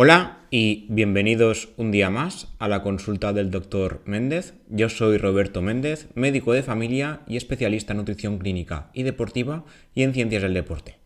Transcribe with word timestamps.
Hola 0.00 0.46
y 0.48 0.86
bienvenidos 0.90 1.70
un 1.76 1.90
día 1.90 2.08
más 2.08 2.54
a 2.60 2.68
la 2.68 2.84
consulta 2.84 3.32
del 3.32 3.50
doctor 3.50 4.00
Méndez. 4.04 4.54
Yo 4.68 4.88
soy 4.90 5.18
Roberto 5.18 5.60
Méndez, 5.60 6.06
médico 6.14 6.52
de 6.52 6.62
familia 6.62 7.22
y 7.26 7.36
especialista 7.36 7.94
en 7.94 7.96
nutrición 7.96 8.38
clínica 8.38 8.90
y 8.92 9.02
deportiva 9.02 9.64
y 9.96 10.04
en 10.04 10.14
ciencias 10.14 10.42
del 10.44 10.54
deporte. 10.54 10.98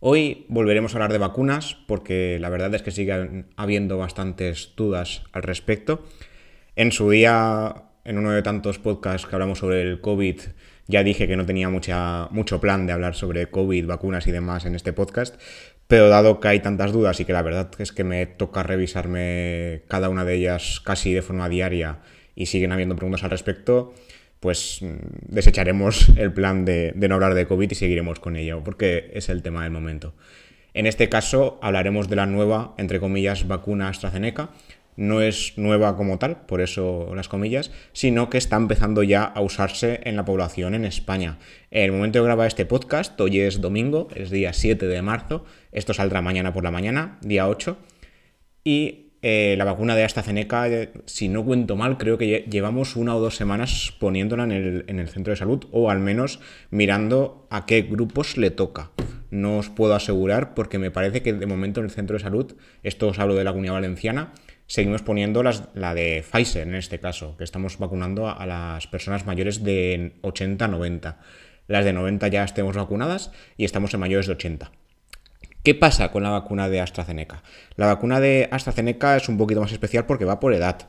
Hoy 0.00 0.46
volveremos 0.48 0.92
a 0.92 0.96
hablar 0.96 1.12
de 1.12 1.18
vacunas 1.18 1.76
porque 1.86 2.38
la 2.40 2.48
verdad 2.48 2.74
es 2.74 2.82
que 2.82 2.90
sigue 2.90 3.44
habiendo 3.54 3.98
bastantes 3.98 4.72
dudas 4.76 5.22
al 5.30 5.44
respecto. 5.44 6.04
En 6.74 6.90
su 6.90 7.10
día, 7.10 7.84
en 8.04 8.18
uno 8.18 8.32
de 8.32 8.42
tantos 8.42 8.80
podcasts 8.80 9.28
que 9.28 9.36
hablamos 9.36 9.60
sobre 9.60 9.82
el 9.82 10.00
COVID, 10.00 10.40
ya 10.86 11.02
dije 11.02 11.26
que 11.26 11.36
no 11.36 11.46
tenía 11.46 11.70
mucho 11.70 12.60
plan 12.60 12.86
de 12.86 12.92
hablar 12.92 13.14
sobre 13.14 13.46
COVID, 13.46 13.86
vacunas 13.86 14.26
y 14.26 14.32
demás 14.32 14.66
en 14.66 14.74
este 14.74 14.92
podcast, 14.92 15.40
pero 15.86 16.08
dado 16.08 16.40
que 16.40 16.48
hay 16.48 16.60
tantas 16.60 16.92
dudas 16.92 17.20
y 17.20 17.24
que 17.24 17.32
la 17.32 17.42
verdad 17.42 17.70
es 17.78 17.92
que 17.92 18.04
me 18.04 18.26
toca 18.26 18.62
revisarme 18.62 19.82
cada 19.88 20.08
una 20.08 20.24
de 20.24 20.34
ellas 20.34 20.80
casi 20.80 21.12
de 21.12 21.22
forma 21.22 21.48
diaria 21.48 21.98
y 22.34 22.46
siguen 22.46 22.72
habiendo 22.72 22.96
preguntas 22.96 23.22
al 23.24 23.30
respecto, 23.30 23.94
pues 24.40 24.80
mm, 24.82 25.32
desecharemos 25.34 26.08
el 26.16 26.32
plan 26.32 26.64
de, 26.64 26.92
no 26.96 27.14
hablar 27.14 27.34
de 27.34 27.46
COVID 27.46 27.70
y 27.70 27.74
seguiremos 27.74 28.20
con 28.20 28.36
ello, 28.36 28.62
porque 28.64 29.10
es 29.14 29.28
el 29.28 29.42
tema 29.42 29.62
del 29.62 29.72
momento. 29.72 30.14
En 30.72 30.86
este 30.86 31.08
caso 31.08 31.58
hablaremos 31.62 32.08
de 32.08 32.16
la 32.16 32.26
nueva, 32.26 32.74
entre 32.78 32.98
comillas, 32.98 33.46
vacuna 33.46 33.88
AstraZeneca, 33.88 34.50
no 34.96 35.20
es 35.20 35.54
nueva 35.56 35.96
como 35.96 36.18
tal, 36.18 36.46
por 36.46 36.60
eso 36.60 37.14
las 37.14 37.28
comillas, 37.28 37.70
sino 37.92 38.30
que 38.30 38.38
está 38.38 38.56
empezando 38.56 39.02
ya 39.02 39.24
a 39.24 39.40
usarse 39.40 40.00
en 40.04 40.16
la 40.16 40.24
población 40.24 40.74
en 40.74 40.84
España. 40.84 41.38
En 41.70 41.84
el 41.84 41.92
momento 41.92 42.18
de 42.18 42.24
grabar 42.24 42.46
este 42.46 42.66
podcast, 42.66 43.20
hoy 43.20 43.40
es 43.40 43.60
domingo, 43.60 44.08
es 44.14 44.30
día 44.30 44.52
7 44.52 44.86
de 44.86 45.02
marzo, 45.02 45.44
esto 45.72 45.94
saldrá 45.94 46.22
mañana 46.22 46.52
por 46.52 46.64
la 46.64 46.70
mañana, 46.70 47.18
día 47.22 47.48
8, 47.48 47.76
y 48.62 49.12
eh, 49.22 49.54
la 49.56 49.64
vacuna 49.64 49.96
de 49.96 50.04
AstraZeneca, 50.04 50.68
eh, 50.68 50.92
si 51.06 51.28
no 51.28 51.44
cuento 51.44 51.76
mal, 51.76 51.98
creo 51.98 52.18
que 52.18 52.46
llevamos 52.50 52.94
una 52.94 53.16
o 53.16 53.20
dos 53.20 53.36
semanas 53.36 53.94
poniéndola 53.98 54.44
en 54.44 54.52
el, 54.52 54.84
en 54.86 55.00
el 55.00 55.08
centro 55.08 55.32
de 55.32 55.36
salud, 55.36 55.64
o 55.70 55.90
al 55.90 56.00
menos 56.00 56.40
mirando 56.70 57.46
a 57.50 57.66
qué 57.66 57.82
grupos 57.82 58.36
le 58.36 58.50
toca 58.50 58.90
no 59.34 59.58
os 59.58 59.68
puedo 59.68 59.94
asegurar 59.94 60.54
porque 60.54 60.78
me 60.78 60.90
parece 60.90 61.22
que 61.22 61.32
de 61.32 61.46
momento 61.46 61.80
en 61.80 61.86
el 61.86 61.90
centro 61.90 62.16
de 62.16 62.22
salud, 62.22 62.54
esto 62.82 63.08
os 63.08 63.18
hablo 63.18 63.34
de 63.34 63.44
la 63.44 63.50
comunidad 63.50 63.74
valenciana, 63.74 64.32
seguimos 64.66 65.02
poniendo 65.02 65.42
la 65.42 65.94
de 65.94 66.24
Pfizer 66.30 66.66
en 66.66 66.74
este 66.74 67.00
caso, 67.00 67.36
que 67.36 67.44
estamos 67.44 67.78
vacunando 67.78 68.28
a, 68.28 68.46
las 68.46 68.86
personas 68.86 69.26
mayores 69.26 69.62
de 69.62 70.14
80 70.22 70.68
90. 70.68 71.18
Las 71.66 71.84
de 71.84 71.92
90 71.92 72.28
ya 72.28 72.44
estemos 72.44 72.76
vacunadas 72.76 73.32
y 73.56 73.64
estamos 73.64 73.94
en 73.94 74.00
mayores 74.00 74.26
de 74.26 74.32
80. 74.32 74.70
¿Qué 75.62 75.74
pasa 75.74 76.10
con 76.10 76.22
la 76.22 76.30
vacuna 76.30 76.68
de 76.68 76.80
AstraZeneca? 76.80 77.42
La 77.76 77.86
vacuna 77.86 78.20
de 78.20 78.48
AstraZeneca 78.50 79.16
es 79.16 79.28
un 79.30 79.38
poquito 79.38 79.62
más 79.62 79.72
especial 79.72 80.04
porque 80.04 80.26
va 80.26 80.40
por 80.40 80.52
edad. 80.52 80.86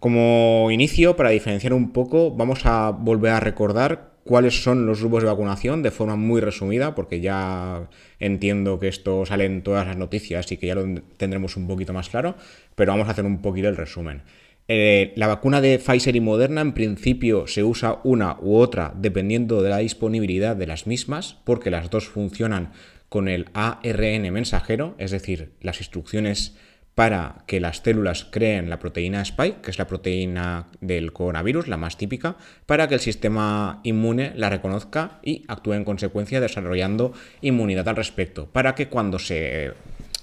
Como 0.00 0.70
inicio, 0.70 1.16
para 1.16 1.30
diferenciar 1.30 1.74
un 1.74 1.92
poco, 1.92 2.30
vamos 2.30 2.64
a 2.64 2.90
volver 2.90 3.32
a 3.32 3.40
recordar 3.40 4.15
cuáles 4.26 4.62
son 4.62 4.84
los 4.84 5.00
grupos 5.00 5.22
de 5.22 5.28
vacunación 5.28 5.82
de 5.82 5.90
forma 5.90 6.16
muy 6.16 6.40
resumida, 6.40 6.94
porque 6.94 7.20
ya 7.20 7.88
entiendo 8.18 8.78
que 8.78 8.88
esto 8.88 9.24
sale 9.24 9.46
en 9.46 9.62
todas 9.62 9.86
las 9.86 9.96
noticias 9.96 10.50
y 10.52 10.56
que 10.56 10.66
ya 10.66 10.74
lo 10.74 11.00
tendremos 11.16 11.56
un 11.56 11.66
poquito 11.66 11.92
más 11.92 12.10
claro, 12.10 12.34
pero 12.74 12.92
vamos 12.92 13.08
a 13.08 13.12
hacer 13.12 13.24
un 13.24 13.40
poquito 13.40 13.68
el 13.68 13.76
resumen. 13.76 14.22
Eh, 14.68 15.12
la 15.14 15.28
vacuna 15.28 15.60
de 15.60 15.78
Pfizer 15.78 16.16
y 16.16 16.20
Moderna 16.20 16.60
en 16.60 16.72
principio 16.72 17.46
se 17.46 17.62
usa 17.62 18.00
una 18.02 18.36
u 18.40 18.56
otra 18.56 18.92
dependiendo 18.96 19.62
de 19.62 19.70
la 19.70 19.78
disponibilidad 19.78 20.56
de 20.56 20.66
las 20.66 20.86
mismas, 20.86 21.38
porque 21.44 21.70
las 21.70 21.88
dos 21.88 22.08
funcionan 22.08 22.72
con 23.08 23.28
el 23.28 23.46
ARN 23.54 24.32
mensajero, 24.32 24.96
es 24.98 25.12
decir, 25.12 25.52
las 25.60 25.78
instrucciones 25.78 26.56
para 26.96 27.44
que 27.46 27.60
las 27.60 27.82
células 27.82 28.24
creen 28.24 28.70
la 28.70 28.78
proteína 28.78 29.20
spike, 29.20 29.60
que 29.60 29.70
es 29.70 29.78
la 29.78 29.86
proteína 29.86 30.68
del 30.80 31.12
coronavirus, 31.12 31.68
la 31.68 31.76
más 31.76 31.98
típica, 31.98 32.36
para 32.64 32.88
que 32.88 32.94
el 32.94 33.00
sistema 33.00 33.80
inmune 33.82 34.32
la 34.34 34.48
reconozca 34.48 35.20
y 35.22 35.44
actúe 35.46 35.74
en 35.74 35.84
consecuencia 35.84 36.40
desarrollando 36.40 37.12
inmunidad 37.42 37.86
al 37.90 37.96
respecto, 37.96 38.46
para 38.46 38.74
que 38.74 38.88
cuando 38.88 39.18
se 39.18 39.74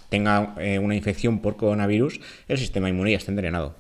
tenga 0.09 0.56
eh, 0.57 0.79
una 0.79 0.95
infección 0.95 1.41
por 1.44 1.57
coronavirus, 1.57 2.19
el 2.47 2.57
sistema 2.57 2.89
inmune 2.89 3.12
ya 3.12 3.17
esté 3.17 3.29
entrenado. 3.29 3.75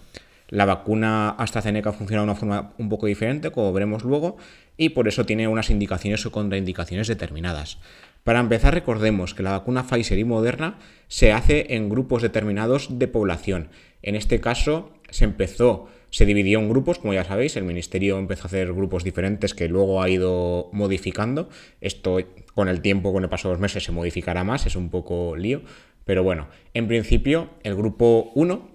La 0.49 0.65
vacuna 0.65 1.31
AstraZeneca 1.31 1.93
funciona 1.93 2.21
de 2.21 2.25
una 2.25 2.35
forma 2.35 2.73
un 2.77 2.89
poco 2.89 3.07
diferente, 3.07 3.49
como 3.49 3.73
veremos 3.73 4.03
luego, 4.03 4.37
y 4.77 4.89
por 4.89 5.07
eso 5.07 5.25
tiene 5.25 5.47
unas 5.47 5.69
indicaciones 5.69 6.25
o 6.25 6.31
contraindicaciones 6.31 7.07
determinadas. 7.07 7.77
Para 8.23 8.39
empezar, 8.39 8.73
recordemos 8.73 9.33
que 9.33 9.43
la 9.43 9.51
vacuna 9.51 9.85
Pfizer 9.85 10.17
y 10.17 10.23
Moderna 10.23 10.79
se 11.07 11.33
hace 11.33 11.75
en 11.75 11.89
grupos 11.89 12.21
determinados 12.21 12.97
de 12.97 13.07
población. 13.07 13.69
En 14.01 14.15
este 14.15 14.39
caso, 14.39 14.91
se 15.09 15.25
empezó, 15.25 15.87
se 16.09 16.25
dividió 16.25 16.59
en 16.59 16.69
grupos, 16.69 16.99
como 16.99 17.13
ya 17.13 17.25
sabéis, 17.25 17.57
el 17.57 17.65
ministerio 17.65 18.17
empezó 18.17 18.43
a 18.43 18.47
hacer 18.47 18.73
grupos 18.73 19.03
diferentes 19.03 19.53
que 19.53 19.67
luego 19.67 20.01
ha 20.01 20.09
ido 20.09 20.69
modificando. 20.71 21.49
Esto 21.81 22.17
con 22.53 22.69
el 22.69 22.81
tiempo, 22.81 23.11
con 23.11 23.23
el 23.23 23.29
paso 23.29 23.49
de 23.49 23.55
los 23.55 23.61
meses, 23.61 23.83
se 23.83 23.91
modificará 23.91 24.43
más, 24.45 24.65
es 24.65 24.77
un 24.77 24.89
poco 24.89 25.35
lío. 25.35 25.61
Pero 26.05 26.23
bueno, 26.23 26.47
en 26.73 26.87
principio, 26.87 27.49
el 27.63 27.75
grupo 27.75 28.31
1 28.35 28.69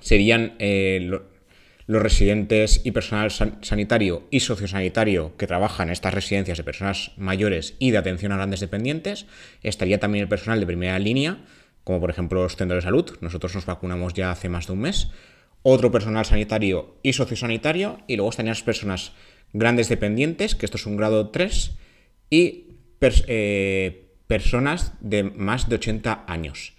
serían 0.00 0.54
eh, 0.58 1.20
los 1.90 2.02
residentes 2.02 2.82
y 2.84 2.92
personal 2.92 3.32
sanitario 3.32 4.22
y 4.30 4.38
sociosanitario 4.38 5.36
que 5.36 5.48
trabajan 5.48 5.88
en 5.88 5.92
estas 5.92 6.14
residencias 6.14 6.56
de 6.56 6.62
personas 6.62 7.10
mayores 7.16 7.74
y 7.80 7.90
de 7.90 7.98
atención 7.98 8.30
a 8.30 8.36
grandes 8.36 8.60
dependientes. 8.60 9.26
Estaría 9.64 9.98
también 9.98 10.22
el 10.22 10.28
personal 10.28 10.60
de 10.60 10.66
primera 10.66 11.00
línea, 11.00 11.38
como 11.82 11.98
por 11.98 12.10
ejemplo 12.10 12.44
los 12.44 12.54
centros 12.54 12.84
de 12.84 12.88
salud. 12.88 13.18
Nosotros 13.20 13.56
nos 13.56 13.66
vacunamos 13.66 14.14
ya 14.14 14.30
hace 14.30 14.48
más 14.48 14.68
de 14.68 14.74
un 14.74 14.82
mes. 14.82 15.08
Otro 15.62 15.90
personal 15.90 16.24
sanitario 16.24 16.94
y 17.02 17.12
sociosanitario. 17.12 17.98
Y 18.06 18.14
luego 18.14 18.30
estarían 18.30 18.52
las 18.52 18.62
personas 18.62 19.10
grandes 19.52 19.88
dependientes, 19.88 20.54
que 20.54 20.66
esto 20.66 20.76
es 20.76 20.86
un 20.86 20.96
grado 20.96 21.30
3. 21.30 21.72
Y 22.30 22.66
eh, 23.00 24.12
personas 24.28 24.92
de 25.00 25.24
más 25.24 25.68
de 25.68 25.74
80 25.74 26.22
años. 26.28 26.74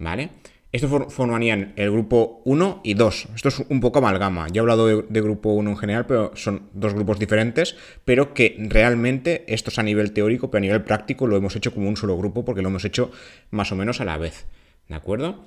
¿Vale? 0.00 0.30
Esto 0.72 1.08
formarían 1.08 1.72
el 1.76 1.90
grupo 1.90 2.42
1 2.44 2.80
y 2.84 2.94
2. 2.94 3.28
Esto 3.34 3.48
es 3.48 3.60
un 3.68 3.80
poco 3.80 3.98
amalgama. 3.98 4.48
Ya 4.48 4.58
he 4.58 4.60
hablado 4.60 4.86
de, 4.86 5.20
grupo 5.20 5.50
1 5.50 5.70
en 5.70 5.76
general, 5.76 6.06
pero 6.06 6.32
son 6.34 6.68
dos 6.72 6.92
grupos 6.92 7.18
diferentes, 7.18 7.76
pero 8.04 8.34
que 8.34 8.56
realmente 8.58 9.44
esto 9.46 9.70
es 9.70 9.78
a 9.78 9.82
nivel 9.82 10.12
teórico, 10.12 10.50
pero 10.50 10.58
a 10.58 10.62
nivel 10.62 10.82
práctico 10.82 11.26
lo 11.26 11.36
hemos 11.36 11.54
hecho 11.56 11.72
como 11.72 11.88
un 11.88 11.96
solo 11.96 12.16
grupo 12.18 12.44
porque 12.44 12.62
lo 12.62 12.68
hemos 12.68 12.84
hecho 12.84 13.10
más 13.50 13.70
o 13.72 13.76
menos 13.76 14.00
a 14.00 14.04
la 14.04 14.18
vez. 14.18 14.46
¿De 14.88 14.94
acuerdo? 14.94 15.44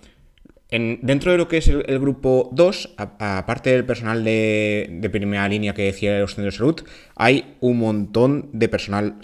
Dentro 0.72 1.32
de 1.32 1.38
lo 1.40 1.48
que 1.48 1.58
es 1.58 1.68
el, 1.68 2.00
grupo 2.00 2.50
2, 2.54 2.94
aparte 2.98 3.72
del 3.72 3.86
personal 3.86 4.24
de, 4.24 5.10
primera 5.12 5.48
línea 5.50 5.74
que 5.74 5.84
decía 5.84 6.20
los 6.20 6.36
centros 6.36 6.54
de 6.54 6.58
salud, 6.58 6.82
hay 7.16 7.56
un 7.60 7.80
montón 7.80 8.50
de 8.54 8.70
personal 8.70 9.16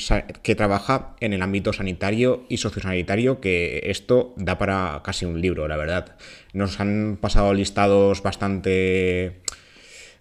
que 0.41 0.55
trabaja 0.55 1.15
en 1.19 1.33
el 1.33 1.43
ámbito 1.43 1.71
sanitario 1.71 2.45
y 2.49 2.57
sociosanitario, 2.57 3.41
que 3.41 3.81
esto 3.85 4.33
da 4.37 4.57
para 4.57 5.01
casi 5.03 5.25
un 5.25 5.39
libro, 5.39 5.67
la 5.67 5.77
verdad. 5.77 6.15
Nos 6.53 6.79
han 6.79 7.19
pasado 7.21 7.53
listados 7.53 8.23
bastante, 8.23 9.41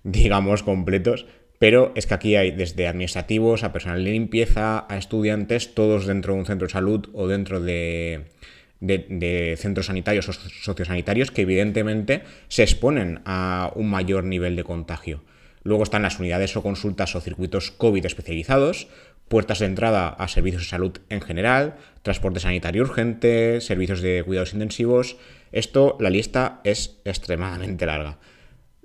digamos, 0.02 0.62
completos. 0.62 1.26
Pero 1.60 1.92
es 1.94 2.06
que 2.06 2.14
aquí 2.14 2.36
hay 2.36 2.50
desde 2.50 2.88
administrativos 2.88 3.62
a 3.62 3.72
personal 3.72 4.04
de 4.04 4.10
limpieza, 4.10 4.86
a 4.88 4.98
estudiantes, 4.98 5.72
todos 5.72 6.04
dentro 6.04 6.34
de 6.34 6.41
un 6.41 6.46
centro 6.46 6.66
de 6.66 6.72
salud 6.72 7.08
o 7.14 7.28
dentro 7.28 7.60
de, 7.60 8.24
de, 8.87 9.56
centros 9.59 9.87
sanitarios 9.87 10.28
o 10.28 10.33
sociosanitarios 10.33 11.31
que 11.31 11.43
evidentemente 11.43 12.22
se 12.49 12.62
exponen 12.62 13.21
a 13.25 13.72
un 13.75 13.91
mayor 13.91 14.25
nivel 14.25 14.56
de 14.56 14.65
contagio. 14.65 15.22
Luego 15.62 15.83
están 15.83 16.03
las 16.03 16.19
unidades 16.19 16.56
o 16.56 16.62
consultas 16.62 17.17
o 17.17 17.21
circuitos 17.21 17.71
COVID 17.71 18.04
especializados, 18.04 18.89
puertas 19.28 19.60
de 19.60 19.66
entrada 19.66 20.09
a 20.09 20.28
servicios 20.28 20.63
de 20.63 20.69
salud 20.69 20.98
en 21.09 21.22
general, 21.22 21.77
transporte 22.03 22.41
sanitario 22.41 22.83
urgente, 22.83 23.60
servicios 23.60 24.03
de 24.03 24.22
cuidados 24.25 24.53
intensivos. 24.53 25.16
Esto, 25.53 25.97
la 26.01 26.10
lista 26.10 26.60
es 26.65 27.01
extremadamente 27.04 27.87
larga. 27.87 28.19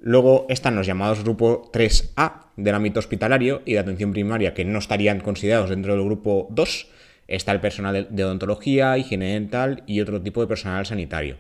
Luego 0.02 0.46
están 0.48 0.78
los 0.78 0.88
llamados 0.88 1.24
grupo 1.24 1.70
3A 1.74 2.46
del 2.56 2.76
ámbito 2.76 3.00
hospitalario 3.00 3.62
y 3.66 3.74
de 3.74 3.80
atención 3.80 4.14
primaria 4.14 4.54
que 4.54 4.64
no 4.64 4.80
estarían 4.80 5.20
considerados 5.20 5.70
dentro 5.70 5.94
del 5.94 6.06
grupo 6.06 6.48
2 6.52 6.88
Está 7.30 7.52
el 7.52 7.62
personal 7.62 8.08
de 8.10 8.26
odontología, 8.26 8.98
higiene 8.98 9.34
dental 9.34 9.84
y 9.86 10.02
otro 10.02 10.20
tipo 10.20 10.42
de 10.42 10.48
personal 10.48 10.86
sanitario. 10.88 11.38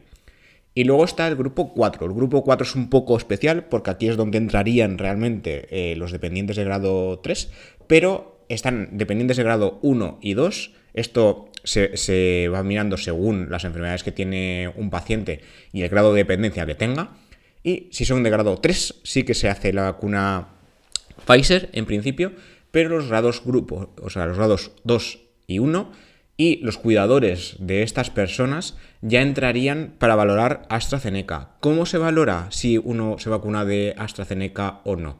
Y 0.75 0.83
luego 0.83 1.03
está 1.03 1.27
el 1.27 1.35
grupo 1.35 1.73
4. 1.73 2.05
El 2.05 2.13
grupo 2.13 2.43
4 2.43 2.63
es 2.63 2.75
un 2.75 2.91
poco 2.91 3.17
especial 3.17 3.65
porque 3.65 3.89
aquí 3.89 4.07
es 4.07 4.15
donde 4.15 4.37
entrarían 4.37 4.99
realmente 4.99 5.67
eh, 5.71 5.95
los 5.95 6.11
dependientes 6.11 6.57
de 6.57 6.63
grado 6.63 7.19
3, 7.19 7.51
pero 7.87 8.45
están 8.49 8.89
dependientes 8.91 9.37
de 9.37 9.43
grado 9.43 9.79
1 9.81 10.19
y 10.21 10.35
2. 10.35 10.71
Esto 10.93 11.49
se, 11.63 12.47
va 12.49 12.61
mirando 12.61 12.97
según 12.97 13.49
las 13.49 13.63
enfermedades 13.63 14.03
que 14.03 14.11
tiene 14.11 14.71
un 14.75 14.91
paciente 14.91 15.41
y 15.73 15.81
el 15.81 15.89
grado 15.89 16.13
de 16.13 16.19
dependencia 16.19 16.67
que 16.67 16.75
tenga. 16.75 17.17
Y 17.63 17.87
si 17.91 18.05
son 18.05 18.21
de 18.21 18.29
grado 18.29 18.57
3, 18.57 19.01
sí 19.03 19.23
que 19.23 19.33
se 19.33 19.49
hace 19.49 19.73
la 19.73 19.83
vacuna 19.83 20.49
Pfizer 21.25 21.69
en 21.73 21.87
principio, 21.87 22.31
pero 22.69 22.89
los 22.89 23.09
grados 23.09 23.43
grupos, 23.43 23.89
o 24.01 24.09
sea, 24.11 24.27
los 24.27 24.37
grados 24.37 24.71
2 24.83 25.28
y 25.49 25.59
1 25.59 25.91
y 26.39 26.61
los 26.63 26.77
cuidadores 26.77 27.57
de 27.59 27.83
estas 27.83 28.09
personas 28.09 28.77
ya 29.01 29.21
entrarían 29.21 29.95
para 29.97 30.15
valorar 30.15 30.61
AstraZeneca. 30.69 31.49
¿Cómo 31.59 31.85
se 31.85 31.97
valora 31.97 32.47
si 32.49 32.77
uno 32.77 33.17
se 33.19 33.29
vacuna 33.29 33.65
de 33.65 33.93
AstraZeneca 33.97 34.79
o 34.85 34.95
no? 34.95 35.19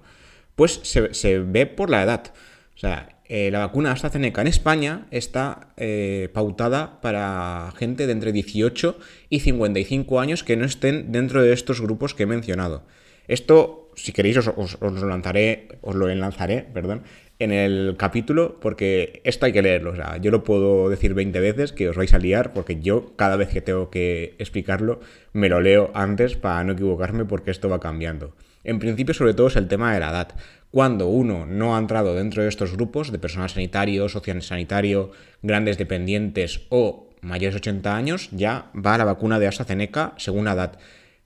Pues 0.55 0.79
se, 0.83 1.39
ve 1.39 1.65
por 1.65 1.89
la 1.89 2.03
edad. 2.03 2.31
O 2.73 2.79
sea, 2.79 3.19
eh, 3.25 3.51
la 3.51 3.59
vacuna 3.59 3.91
AstraZeneca 3.91 4.39
en 4.39 4.47
España 4.47 5.07
está 5.11 5.73
eh, 5.75 6.29
pautada 6.33 7.01
para 7.01 7.73
gente 7.77 8.07
de 8.07 8.13
entre 8.13 8.31
18 8.31 8.97
y 9.29 9.41
55 9.41 10.21
años 10.21 10.45
que 10.45 10.55
no 10.55 10.63
estén 10.63 11.11
dentro 11.11 11.43
de 11.43 11.51
estos 11.51 11.81
grupos 11.81 12.13
que 12.13 12.23
he 12.23 12.27
mencionado. 12.27 12.83
Esto, 13.27 13.91
si 13.95 14.13
queréis, 14.13 14.37
os, 14.37 14.77
lo 14.81 15.07
lanzaré, 15.07 15.67
os 15.81 15.95
lo 15.95 16.09
enlazaré, 16.09 16.61
perdón, 16.73 17.03
en 17.39 17.53
el 17.53 17.95
capítulo 17.97 18.59
porque 18.62 19.21
esto 19.24 19.45
hay 19.45 19.53
que 19.53 19.62
leerlo. 19.62 19.91
O 19.91 19.95
sea, 19.95 20.18
yo 20.18 20.30
lo 20.30 20.44
puedo 20.44 20.89
decir 20.89 21.13
20 21.13 21.39
veces 21.39 21.71
que 21.71 21.89
os 21.89 21.95
vais 21.95 22.13
a 22.13 22.19
liar 22.19 22.53
porque 22.53 22.80
yo 22.81 23.13
cada 23.15 23.38
vez 23.38 23.50
que 23.50 23.62
tengo 23.62 23.89
que 23.89 24.36
explicarlo 24.38 25.00
me 25.31 25.47
lo 25.47 25.62
leo 25.62 25.89
antes 25.94 26.36
para 26.36 26.63
no 26.65 26.74
equivocarme 26.74 27.25
porque 27.25 27.51
esto 27.51 27.69
va 27.69 27.80
cambiando. 27.80 28.36
En 28.65 28.77
principio, 28.77 29.13
sobre 29.13 29.33
todo, 29.33 29.47
es 29.47 29.56
el 29.56 29.69
tema 29.69 29.94
de 29.94 30.01
la 30.01 30.09
edad. 30.09 30.36
Cuando 30.69 31.07
uno 31.07 31.45
no 31.45 31.75
ha 31.75 31.80
entrado 31.80 32.13
dentro 32.13 32.44
de 32.44 32.50
estos 32.50 32.74
grupos 32.74 33.12
de 33.12 33.18
personal 33.18 33.50
sanitario, 33.50 34.09
social 34.09 34.42
sanitario, 34.42 35.12
grandes 35.42 35.77
dependientes 35.77 36.68
o 36.69 37.09
mayores 37.21 37.56
de 37.56 37.59
80 37.59 37.95
años, 37.95 38.30
ya 38.31 38.69
va 38.75 38.95
a 38.95 38.97
la 38.97 39.06
vacuna 39.06 39.39
de 39.39 39.47
AstraZeneca 39.47 40.13
según 40.18 40.45
la 40.45 40.53
edad. 40.53 40.80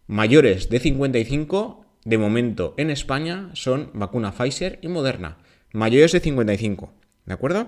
Mayores 0.06 0.70
de 0.70 0.80
55, 0.80 1.86
de 2.06 2.18
momento 2.18 2.76
en 2.78 2.92
España, 2.92 3.50
son 3.54 3.90
vacuna 3.94 4.32
Pfizer 4.32 4.78
y 4.82 4.88
Moderna 4.88 5.38
mayores 5.74 6.14
de 6.14 6.22
55, 6.22 6.94
¿de 7.26 7.34
acuerdo? 7.34 7.68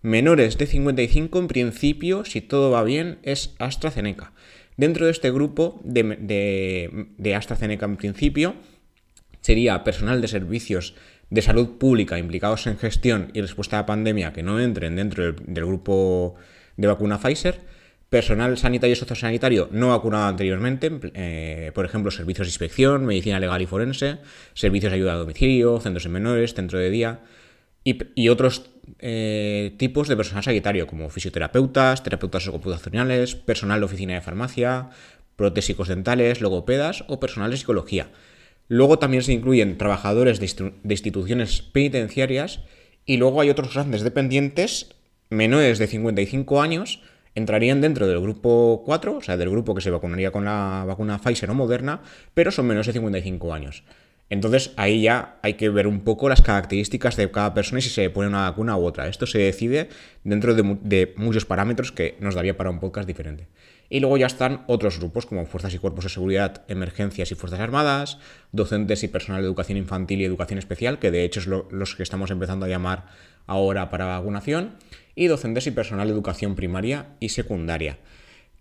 Menores 0.00 0.58
de 0.58 0.66
55, 0.66 1.38
en 1.38 1.46
principio, 1.46 2.24
si 2.24 2.40
todo 2.40 2.72
va 2.72 2.82
bien, 2.82 3.20
es 3.22 3.54
AstraZeneca. 3.60 4.32
Dentro 4.76 5.06
de 5.06 5.12
este 5.12 5.30
grupo 5.30 5.80
de, 5.84 7.34
AstraZeneca, 7.36 7.86
en 7.86 7.96
principio, 7.96 8.54
sería 9.42 9.84
personal 9.84 10.20
de 10.20 10.28
servicios 10.28 10.94
de 11.30 11.42
salud 11.42 11.78
pública 11.78 12.18
implicados 12.18 12.66
en 12.66 12.78
gestión 12.78 13.30
y 13.32 13.40
respuesta 13.40 13.76
a 13.78 13.82
la 13.82 13.86
pandemia 13.86 14.32
que 14.32 14.42
no 14.42 14.60
entren 14.60 14.96
dentro 14.96 15.32
del, 15.32 15.66
grupo 15.66 16.34
de 16.76 16.86
vacuna 16.88 17.18
Pfizer, 17.18 17.60
personal 18.10 18.58
sanitario 18.58 18.92
y 18.92 18.96
sociosanitario 18.96 19.68
no 19.72 19.88
vacunado 19.90 20.26
anteriormente, 20.26 20.90
eh, 21.14 21.70
por 21.74 21.84
ejemplo, 21.84 22.10
servicios 22.10 22.46
de 22.46 22.50
inspección, 22.50 23.06
medicina 23.06 23.40
legal 23.40 23.62
y 23.62 23.66
forense, 23.66 24.18
servicios 24.52 24.90
de 24.90 24.96
ayuda 24.96 25.14
a 25.14 25.16
domicilio, 25.16 25.80
centros 25.80 26.04
de 26.04 26.10
menores, 26.10 26.54
centro 26.54 26.78
de 26.78 26.90
día, 26.90 27.20
y, 27.84 28.28
otros 28.28 28.70
eh, 28.98 29.74
tipos 29.78 30.08
de 30.08 30.16
personal 30.16 30.44
sanitario, 30.44 30.86
como 30.86 31.08
fisioterapeutas, 31.10 32.02
terapeutas 32.02 32.48
computacionales, 32.48 33.34
personal 33.34 33.80
de 33.80 33.86
oficina 33.86 34.14
de 34.14 34.20
farmacia, 34.20 34.90
protésicos 35.36 35.88
dentales, 35.88 36.40
logopedas 36.40 37.04
o 37.08 37.18
personal 37.18 37.50
de 37.50 37.56
psicología. 37.56 38.10
Luego 38.68 38.98
también 38.98 39.22
se 39.22 39.32
incluyen 39.32 39.78
trabajadores 39.78 40.38
de, 40.38 40.72
instituciones 40.94 41.62
penitenciarias 41.62 42.60
y 43.04 43.16
luego 43.16 43.40
hay 43.40 43.50
otros 43.50 43.74
grandes 43.74 44.02
dependientes 44.02 44.94
menores 45.28 45.78
de 45.78 45.86
55 45.88 46.62
años 46.62 47.00
entrarían 47.34 47.80
dentro 47.80 48.06
del 48.06 48.20
grupo 48.20 48.82
4, 48.84 49.16
o 49.16 49.20
sea, 49.22 49.36
del 49.36 49.50
grupo 49.50 49.74
que 49.74 49.80
se 49.80 49.90
vacunaría 49.90 50.30
con 50.30 50.44
la 50.44 50.84
vacuna 50.86 51.18
Pfizer 51.18 51.50
o 51.50 51.54
Moderna, 51.54 52.02
pero 52.34 52.50
son 52.50 52.66
menores 52.66 52.86
de 52.86 52.92
55 52.92 53.54
años. 53.54 53.84
Entonces 54.32 54.72
ahí 54.78 55.02
ya 55.02 55.36
hay 55.42 55.54
que 55.54 55.68
ver 55.68 55.86
un 55.86 56.00
poco 56.00 56.26
las 56.30 56.40
características 56.40 57.16
de 57.16 57.30
cada 57.30 57.52
persona 57.52 57.80
y 57.80 57.82
si 57.82 57.90
se 57.90 58.08
pone 58.08 58.28
una 58.28 58.48
vacuna 58.48 58.78
u 58.78 58.86
otra. 58.86 59.06
Esto 59.06 59.26
se 59.26 59.36
decide 59.36 59.90
dentro 60.24 60.54
de, 60.54 61.12
muchos 61.18 61.44
parámetros 61.44 61.92
que 61.92 62.16
nos 62.18 62.34
daría 62.34 62.56
para 62.56 62.70
un 62.70 62.80
podcast 62.80 63.06
diferente. 63.06 63.46
Y 63.90 64.00
luego 64.00 64.16
ya 64.16 64.24
están 64.24 64.64
otros 64.68 64.98
grupos 64.98 65.26
como 65.26 65.44
fuerzas 65.44 65.74
y 65.74 65.78
cuerpos 65.78 66.04
de 66.04 66.08
seguridad, 66.08 66.64
emergencias 66.68 67.30
y 67.30 67.34
fuerzas 67.34 67.60
armadas, 67.60 68.16
docentes 68.52 69.02
y 69.02 69.08
personal 69.08 69.42
de 69.42 69.48
educación 69.48 69.76
infantil 69.76 70.22
y 70.22 70.24
educación 70.24 70.58
especial, 70.58 70.98
que 70.98 71.10
de 71.10 71.24
hecho 71.24 71.40
es 71.40 71.46
los 71.46 71.94
que 71.94 72.02
estamos 72.02 72.30
empezando 72.30 72.64
a 72.64 72.70
llamar 72.70 73.08
ahora 73.46 73.90
para 73.90 74.06
vacunación, 74.06 74.76
y 75.14 75.26
docentes 75.26 75.66
y 75.66 75.72
personal 75.72 76.08
de 76.08 76.14
educación 76.14 76.54
primaria 76.54 77.08
y 77.20 77.28
secundaria. 77.28 77.98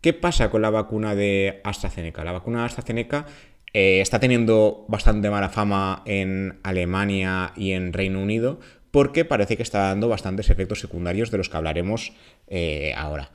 ¿Qué 0.02 0.14
pasa 0.14 0.50
con 0.50 0.64
la 0.64 0.72
vacuna 0.72 1.14
de 1.14 1.62
AstraZeneca? 1.64 2.24
La 2.24 2.32
vacuna 2.32 2.60
de 2.60 2.66
AstraZeneca 2.66 3.28
eh, 3.74 4.02
está 4.02 4.20
teniendo 4.20 4.86
bastante 4.88 5.30
mala 5.30 5.50
fama 5.50 6.04
en 6.06 6.60
Alemania 6.64 7.54
y 7.56 7.72
en 7.72 7.94
Reino 7.94 8.22
Unido 8.22 8.60
porque 8.92 9.24
parece 9.26 9.56
que 9.56 9.64
está 9.64 9.88
dando 9.88 10.10
bastantes 10.10 10.50
efectos 10.50 10.80
secundarios 10.80 11.32
de 11.32 11.38
los 11.38 11.50
que 11.50 11.58
hablaremos 11.58 12.14
eh, 12.48 12.94
ahora. 12.96 13.32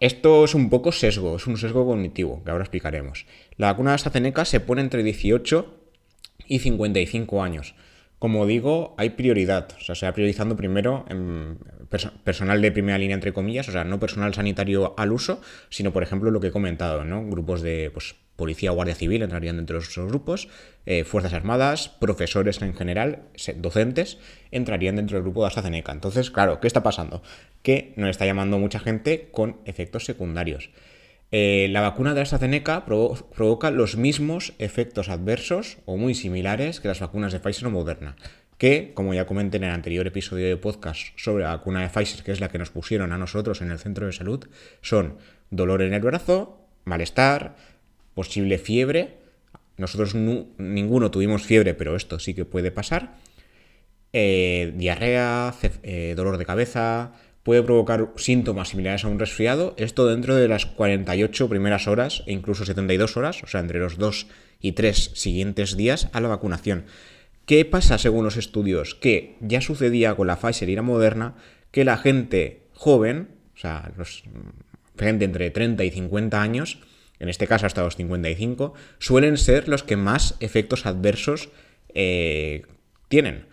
Esto 0.00 0.44
es 0.44 0.54
un 0.54 0.68
poco 0.68 0.92
sesgo, 0.92 1.36
es 1.36 1.46
un 1.46 1.56
sesgo 1.56 1.86
cognitivo, 1.86 2.42
que 2.44 2.50
ahora 2.50 2.64
explicaremos. 2.64 3.26
La 3.56 3.68
vacuna 3.68 3.90
de 3.90 3.94
AstraZeneca 3.94 4.44
se 4.44 4.60
pone 4.60 4.82
entre 4.82 5.02
18 5.02 5.74
y 6.46 6.58
55 6.58 7.42
años. 7.42 7.74
Como 8.18 8.46
digo, 8.46 8.94
hay 8.98 9.10
prioridad, 9.10 9.68
o 9.78 9.80
sea, 9.80 9.94
se 9.94 10.06
va 10.06 10.12
priorizando 10.12 10.56
primero 10.56 11.04
en 11.08 11.58
personal 12.24 12.60
de 12.60 12.72
primera 12.72 12.98
línea, 12.98 13.14
entre 13.14 13.32
comillas, 13.32 13.68
o 13.68 13.72
sea, 13.72 13.84
no 13.84 14.00
personal 14.00 14.34
sanitario 14.34 14.94
al 14.96 15.12
uso, 15.12 15.40
sino, 15.68 15.92
por 15.92 16.02
ejemplo, 16.02 16.30
lo 16.30 16.40
que 16.40 16.48
he 16.48 16.52
comentado, 16.52 17.04
¿no? 17.04 17.24
Grupos 17.26 17.62
de 17.62 17.90
pues, 17.92 18.16
policía 18.36 18.72
o 18.72 18.74
guardia 18.74 18.94
civil 18.94 19.22
entrarían 19.22 19.56
dentro 19.56 19.78
de 19.78 19.84
esos 19.84 20.06
grupos, 20.08 20.48
eh, 20.86 21.04
fuerzas 21.04 21.32
armadas, 21.32 21.88
profesores 21.88 22.60
en 22.62 22.74
general, 22.74 23.22
docentes, 23.56 24.18
entrarían 24.50 24.96
dentro 24.96 25.16
del 25.16 25.22
grupo 25.22 25.42
de 25.42 25.48
AstraZeneca. 25.48 25.92
Entonces, 25.92 26.30
claro, 26.30 26.60
¿qué 26.60 26.66
está 26.66 26.82
pasando? 26.82 27.22
Que 27.62 27.92
nos 27.96 28.10
está 28.10 28.26
llamando 28.26 28.58
mucha 28.58 28.80
gente 28.80 29.28
con 29.30 29.58
efectos 29.64 30.04
secundarios. 30.04 30.70
Eh, 31.36 31.68
la 31.70 31.80
vacuna 31.80 32.14
de 32.14 32.20
AstraZeneca 32.20 32.84
provoca 32.84 33.70
los 33.70 33.96
mismos 33.96 34.52
efectos 34.58 35.08
adversos 35.08 35.78
o 35.84 35.96
muy 35.96 36.14
similares 36.14 36.80
que 36.80 36.88
las 36.88 37.00
vacunas 37.00 37.32
de 37.32 37.40
Pfizer 37.40 37.66
o 37.66 37.70
Moderna, 37.70 38.14
que, 38.58 38.92
como 38.94 39.14
ya 39.14 39.26
comenté 39.26 39.56
en 39.56 39.64
el 39.64 39.70
anterior 39.70 40.06
episodio 40.06 40.46
de 40.46 40.56
podcast 40.56 41.08
sobre 41.16 41.44
la 41.44 41.56
vacuna 41.56 41.82
de 41.82 41.88
Pfizer, 41.88 42.22
que 42.22 42.30
es 42.30 42.40
la 42.40 42.50
que 42.50 42.58
nos 42.58 42.70
pusieron 42.70 43.12
a 43.12 43.18
nosotros 43.18 43.62
en 43.62 43.72
el 43.72 43.80
centro 43.80 44.06
de 44.06 44.12
salud, 44.12 44.48
son 44.80 45.18
dolor 45.50 45.82
en 45.82 45.94
el 45.94 46.02
brazo, 46.02 46.60
malestar, 46.84 47.56
posible 48.14 48.58
fiebre. 48.58 49.16
Nosotros 49.76 50.14
ninguno 50.14 51.10
tuvimos 51.10 51.42
fiebre, 51.42 51.74
pero 51.74 51.96
esto 51.96 52.18
sí 52.18 52.34
que 52.34 52.44
puede 52.44 52.70
pasar. 52.70 53.16
Eh, 54.12 54.72
diarrea, 54.76 55.54
eh, 55.82 56.14
dolor 56.16 56.38
de 56.38 56.46
cabeza, 56.46 57.12
puede 57.42 57.62
provocar 57.62 58.12
síntomas 58.16 58.68
similares 58.68 59.04
a 59.04 59.08
un 59.08 59.18
resfriado. 59.18 59.74
Esto 59.76 60.06
dentro 60.06 60.36
de 60.36 60.48
las 60.48 60.66
48 60.66 61.48
primeras 61.48 61.88
horas 61.88 62.22
e 62.26 62.32
incluso 62.32 62.64
72 62.64 63.16
horas, 63.16 63.42
o 63.42 63.46
sea, 63.46 63.60
entre 63.60 63.80
los 63.80 63.98
2 63.98 64.28
y 64.60 64.72
3 64.72 65.10
siguientes 65.14 65.76
días 65.76 66.08
a 66.12 66.20
la 66.20 66.28
vacunación. 66.28 66.84
¿Qué 67.44 67.64
pasa 67.64 67.98
según 67.98 68.24
los 68.24 68.36
estudios? 68.36 68.94
Que 68.94 69.36
ya 69.40 69.60
sucedía 69.60 70.14
con 70.14 70.26
la 70.26 70.36
Pfizer 70.36 70.68
y 70.70 70.76
la 70.76 70.82
Moderna 70.82 71.34
que 71.70 71.84
la 71.84 71.98
gente 71.98 72.62
joven, 72.72 73.28
o 73.54 73.58
sea, 73.58 73.92
los, 73.98 74.22
gente 74.98 75.24
entre 75.24 75.50
30 75.50 75.84
y 75.84 75.90
50 75.90 76.40
años, 76.40 76.78
en 77.18 77.28
este 77.28 77.46
caso 77.46 77.66
hasta 77.66 77.82
los 77.82 77.96
55, 77.96 78.74
suelen 78.98 79.36
ser 79.36 79.68
los 79.68 79.82
que 79.82 79.96
más 79.96 80.36
efectos 80.40 80.86
adversos 80.86 81.50
eh, 81.94 82.62
tienen. 83.08 83.46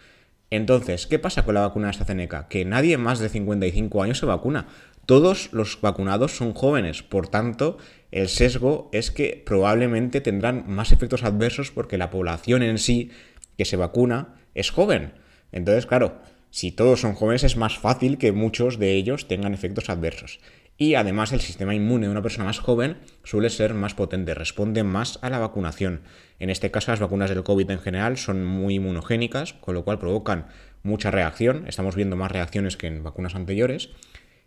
Entonces, 0.50 1.08
¿qué 1.08 1.20
pasa 1.20 1.46
con 1.46 1.56
la 1.56 1.62
vacuna 1.62 1.88
de 1.88 1.92
AstraZeneca? 1.92 2.48
Que 2.50 2.66
nadie 2.66 2.98
más 2.98 3.20
de 3.20 3.30
55 3.30 4.04
años 4.04 4.18
se 4.18 4.26
vacuna. 4.26 4.68
Todos 5.06 5.52
los 5.54 5.80
vacunados 5.82 6.36
son 6.36 6.54
jóvenes, 6.54 7.04
por 7.04 7.28
tanto, 7.28 7.78
el 8.12 8.28
sesgo 8.28 8.90
es 8.92 9.12
que 9.12 9.42
probablemente 9.46 10.22
tendrán 10.22 10.66
más 10.68 10.92
efectos 10.92 11.24
adversos 11.24 11.72
porque 11.72 11.98
la 11.98 12.10
población 12.10 12.64
en 12.64 12.78
sí 12.78 13.12
que 13.58 13.66
se 13.66 13.78
vacuna 13.78 14.36
es 14.54 14.70
joven. 14.70 15.14
Entonces, 15.52 15.86
claro, 15.86 16.20
si 16.50 16.72
todos 16.72 17.00
son 17.00 17.14
jóvenes 17.14 17.44
es 17.44 17.56
más 17.56 17.78
fácil 17.78 18.18
que 18.18 18.32
muchos 18.32 18.78
de 18.78 18.94
ellos 18.94 19.28
tengan 19.28 19.54
efectos 19.54 19.90
adversos. 19.90 20.40
Y 20.82 20.96
además 20.96 21.32
el 21.32 21.42
sistema 21.42 21.76
inmune 21.76 22.08
de 22.08 22.12
una 22.12 22.24
persona 22.24 22.46
más 22.46 22.58
joven 22.58 22.98
suele 23.24 23.52
ser 23.52 23.76
más 23.76 23.94
potente, 23.94 24.34
responde 24.34 24.84
más 24.84 25.20
a 25.22 25.30
la 25.30 25.38
vacunación. 25.38 26.02
En 26.40 26.50
este 26.50 26.72
caso 26.72 26.90
las 26.90 27.00
vacunas 27.00 27.30
del 27.30 27.44
COVID 27.44 27.70
en 27.70 27.78
general 27.78 28.18
son 28.18 28.44
muy 28.44 28.74
inmunogénicas, 28.74 29.54
con 29.54 29.76
lo 29.76 29.84
cual 29.84 30.00
provocan 30.00 30.48
mucha 30.82 31.12
reacción. 31.12 31.66
Estamos 31.68 31.96
viendo 31.96 32.16
más 32.16 32.32
reacciones 32.32 32.78
que 32.78 32.88
en 32.88 33.04
vacunas 33.04 33.36
anteriores. 33.36 33.92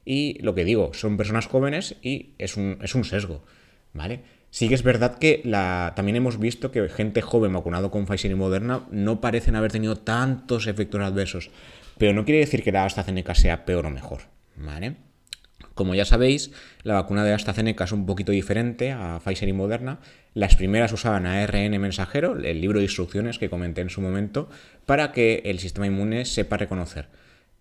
Y 0.04 0.42
lo 0.42 0.56
que 0.56 0.64
digo, 0.64 0.92
son 0.92 1.16
personas 1.16 1.46
jóvenes 1.46 1.94
y 2.02 2.34
es 2.38 2.56
un, 2.56 2.78
es 2.82 2.96
un 2.96 3.04
sesgo. 3.04 3.44
¿Vale? 3.92 4.22
Sí 4.50 4.68
que 4.68 4.74
es 4.74 4.82
verdad 4.82 5.18
que 5.18 5.40
también 5.94 6.16
hemos 6.16 6.40
visto 6.40 6.72
que 6.72 6.88
gente 6.88 7.22
joven 7.22 7.52
vacunado 7.52 7.92
con 7.92 8.06
Pfizer 8.06 8.32
y 8.32 8.34
Moderna 8.34 8.88
no 8.90 9.20
parecen 9.20 9.54
haber 9.54 9.70
tenido 9.70 9.94
tantos 9.94 10.66
efectos 10.66 11.00
adversos. 11.00 11.52
Pero 11.96 12.12
no 12.12 12.24
quiere 12.24 12.40
decir 12.40 12.64
que 12.64 12.72
la 12.72 12.84
AstraZeneca 12.84 13.36
sea 13.36 13.64
peor 13.64 13.86
o 13.86 13.90
mejor. 13.90 14.22
¿Vale? 14.56 14.96
Como 15.74 15.94
ya 15.94 16.04
sabéis, 16.04 16.50
la 16.82 16.94
vacuna 16.94 17.24
de 17.24 17.32
AstraZeneca 17.32 17.84
es 17.84 17.92
un 17.92 18.06
poquito 18.06 18.32
diferente 18.32 18.92
a 18.92 19.20
Pfizer 19.24 19.48
y 19.48 19.52
Moderna. 19.52 20.00
Las 20.34 20.56
primeras 20.56 20.92
usaban 20.92 21.26
ARN 21.26 21.80
mensajero, 21.80 22.36
el 22.36 22.60
libro 22.60 22.78
de 22.78 22.84
instrucciones 22.84 23.38
que 23.38 23.50
comenté 23.50 23.80
en 23.80 23.90
su 23.90 24.00
momento, 24.00 24.48
para 24.86 25.12
que 25.12 25.42
el 25.46 25.58
sistema 25.58 25.86
inmune 25.86 26.24
sepa 26.24 26.56
reconocer. 26.56 27.08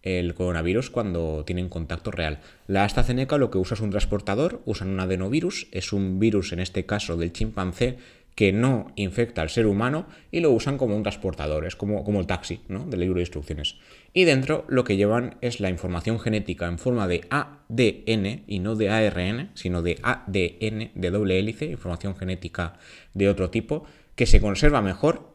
el 0.04 0.34
coronavirus 0.34 0.90
cuando 0.90 1.46
tienen 1.46 1.70
contacto 1.70 2.12
real. 2.12 2.40
La 2.68 2.84
AstraZeneca 2.84 3.38
lo 3.38 3.50
que 3.50 3.58
usa 3.58 3.76
es 3.76 3.80
un 3.80 3.90
transportador, 3.90 4.62
usan 4.66 4.90
un 4.90 5.00
adenovirus, 5.00 5.68
es 5.72 5.94
un 5.94 6.20
virus 6.20 6.52
en 6.52 6.60
este 6.60 6.86
caso 6.86 7.16
del 7.16 7.32
chimpancé 7.32 7.98
que 8.36 8.52
no 8.52 8.92
infecta 8.96 9.42
al 9.42 9.50
ser 9.50 9.66
humano 9.68 10.08
y 10.32 10.40
lo 10.40 10.52
usan 10.52 10.78
como 10.78 10.96
un 10.96 11.04
transportador, 11.04 11.66
es 11.66 11.76
como, 11.76 12.04
como 12.04 12.20
el 12.20 12.28
taxi 12.28 12.62
¿no? 12.68 12.86
del 12.86 13.02
libro 13.02 13.16
de 13.16 13.22
instrucciones. 13.22 13.78
Y 14.14 14.26
dentro 14.26 14.66
lo 14.68 14.84
que 14.84 14.96
llevan 14.96 15.38
es 15.42 15.60
la 15.60 15.70
información 15.70 16.20
genética 16.20 16.68
en 16.68 16.78
forma 16.78 17.08
de 17.08 17.26
ADN 17.32 18.44
y 18.46 18.60
no 18.60 18.76
de 18.76 18.90
ARN, 18.90 19.50
sino 19.56 19.82
de 19.82 20.00
ADN 20.04 20.92
de 20.94 21.10
doble 21.10 21.40
hélice, 21.40 21.66
información 21.66 22.16
genética 22.16 22.74
de 23.16 23.28
otro 23.28 23.50
tipo, 23.50 23.86
que 24.16 24.28
se 24.28 24.40
conserva 24.40 24.84
mejor 24.84 25.34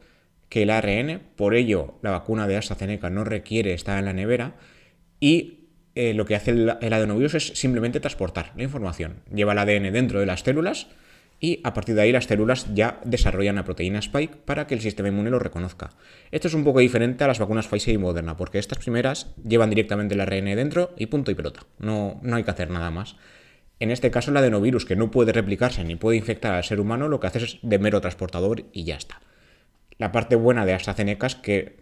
que 0.48 0.62
el 0.62 0.70
ARN, 0.70 1.20
por 1.34 1.56
ello 1.56 1.98
la 2.02 2.12
vacuna 2.12 2.46
de 2.46 2.56
AstraZeneca 2.56 3.10
no 3.10 3.24
requiere 3.24 3.74
estar 3.74 3.98
en 3.98 4.04
la 4.04 4.12
nevera 4.12 4.54
y 5.18 5.66
eh, 5.96 6.14
lo 6.14 6.24
que 6.24 6.36
hace 6.36 6.52
el, 6.52 6.76
el 6.80 6.92
adenovirus 6.92 7.34
es 7.34 7.46
simplemente 7.48 7.98
transportar 7.98 8.52
la 8.56 8.62
información. 8.62 9.16
Lleva 9.34 9.52
el 9.52 9.58
ADN 9.58 9.92
dentro 9.92 10.20
de 10.20 10.26
las 10.26 10.40
células 10.40 10.86
y 11.40 11.60
a 11.64 11.72
partir 11.72 11.94
de 11.94 12.02
ahí 12.02 12.12
las 12.12 12.24
células 12.24 12.66
ya 12.74 13.00
desarrollan 13.04 13.56
la 13.56 13.64
proteína 13.64 14.00
Spike 14.00 14.38
para 14.44 14.66
que 14.66 14.74
el 14.74 14.80
sistema 14.80 15.08
inmune 15.08 15.30
lo 15.30 15.38
reconozca. 15.38 15.90
Esto 16.30 16.48
es 16.48 16.54
un 16.54 16.64
poco 16.64 16.80
diferente 16.80 17.24
a 17.24 17.28
las 17.28 17.38
vacunas 17.38 17.68
Pfizer 17.68 17.94
y 17.94 17.98
Moderna, 17.98 18.36
porque 18.36 18.58
estas 18.58 18.78
primeras 18.78 19.28
llevan 19.44 19.70
directamente 19.70 20.14
el 20.14 20.20
ARN 20.20 20.46
dentro 20.56 20.94
y 20.96 21.06
punto 21.06 21.30
y 21.30 21.34
pelota. 21.34 21.60
No, 21.78 22.18
no 22.22 22.36
hay 22.36 22.44
que 22.44 22.50
hacer 22.50 22.70
nada 22.70 22.90
más. 22.90 23.16
En 23.80 23.92
este 23.92 24.10
caso, 24.10 24.32
el 24.32 24.36
adenovirus, 24.36 24.84
que 24.84 24.96
no 24.96 25.10
puede 25.10 25.32
replicarse 25.32 25.84
ni 25.84 25.94
puede 25.94 26.16
infectar 26.16 26.54
al 26.54 26.64
ser 26.64 26.80
humano, 26.80 27.08
lo 27.08 27.20
que 27.20 27.28
hace 27.28 27.38
es 27.38 27.58
de 27.62 27.78
mero 27.78 28.00
transportador 28.00 28.64
y 28.72 28.84
ya 28.84 28.96
está. 28.96 29.20
La 29.98 30.10
parte 30.10 30.34
buena 30.34 30.66
de 30.66 30.74
AstraZeneca 30.74 31.28
es 31.28 31.36
que 31.36 31.76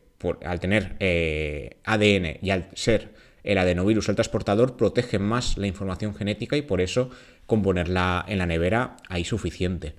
al 0.44 0.60
tener 0.60 0.96
eh, 1.00 1.78
ADN 1.84 2.38
y 2.42 2.50
al 2.50 2.68
ser 2.74 3.14
el 3.44 3.58
adenovirus 3.58 4.08
el 4.08 4.16
transportador, 4.16 4.76
protege 4.76 5.18
más 5.18 5.56
la 5.56 5.68
información 5.68 6.14
genética 6.14 6.56
y 6.56 6.62
por 6.62 6.80
eso 6.80 7.10
componerla 7.46 8.24
en 8.28 8.38
la 8.38 8.46
nevera 8.46 8.96
hay 9.08 9.24
suficiente. 9.24 9.94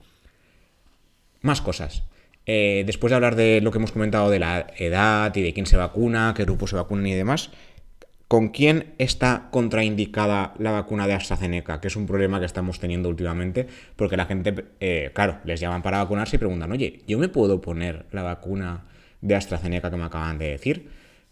Más 1.41 1.61
cosas. 1.61 2.03
Eh, 2.45 2.83
después 2.85 3.11
de 3.11 3.15
hablar 3.15 3.35
de 3.35 3.59
lo 3.61 3.71
que 3.71 3.77
hemos 3.77 3.91
comentado 3.91 4.29
de 4.29 4.39
la 4.39 4.67
edad 4.77 5.35
y 5.35 5.41
de 5.41 5.53
quién 5.53 5.65
se 5.65 5.75
vacuna, 5.75 6.33
qué 6.35 6.43
grupo 6.43 6.65
se 6.65 6.77
vacuna 6.77 7.09
y 7.09 7.13
demás, 7.13 7.51
¿con 8.29 8.49
quién 8.49 8.93
está 8.97 9.49
contraindicada 9.51 10.53
la 10.57 10.71
vacuna 10.71 11.07
de 11.07 11.13
AstraZeneca? 11.13 11.81
Que 11.81 11.87
es 11.87 11.95
un 11.97 12.05
problema 12.07 12.39
que 12.39 12.45
estamos 12.45 12.79
teniendo 12.79 13.09
últimamente, 13.09 13.67
porque 13.97 14.15
la 14.15 14.25
gente, 14.25 14.65
eh, 14.79 15.11
claro, 15.13 15.39
les 15.43 15.59
llaman 15.59 15.81
para 15.81 15.97
vacunarse 15.97 16.37
y 16.37 16.39
preguntan, 16.39 16.71
oye, 16.71 17.01
¿yo 17.05 17.19
me 17.19 17.27
puedo 17.27 17.59
poner 17.59 18.05
la 18.11 18.23
vacuna 18.23 18.85
de 19.21 19.35
AstraZeneca 19.35 19.91
que 19.91 19.97
me 19.97 20.05
acaban 20.05 20.37
de 20.37 20.47
decir? 20.47 20.89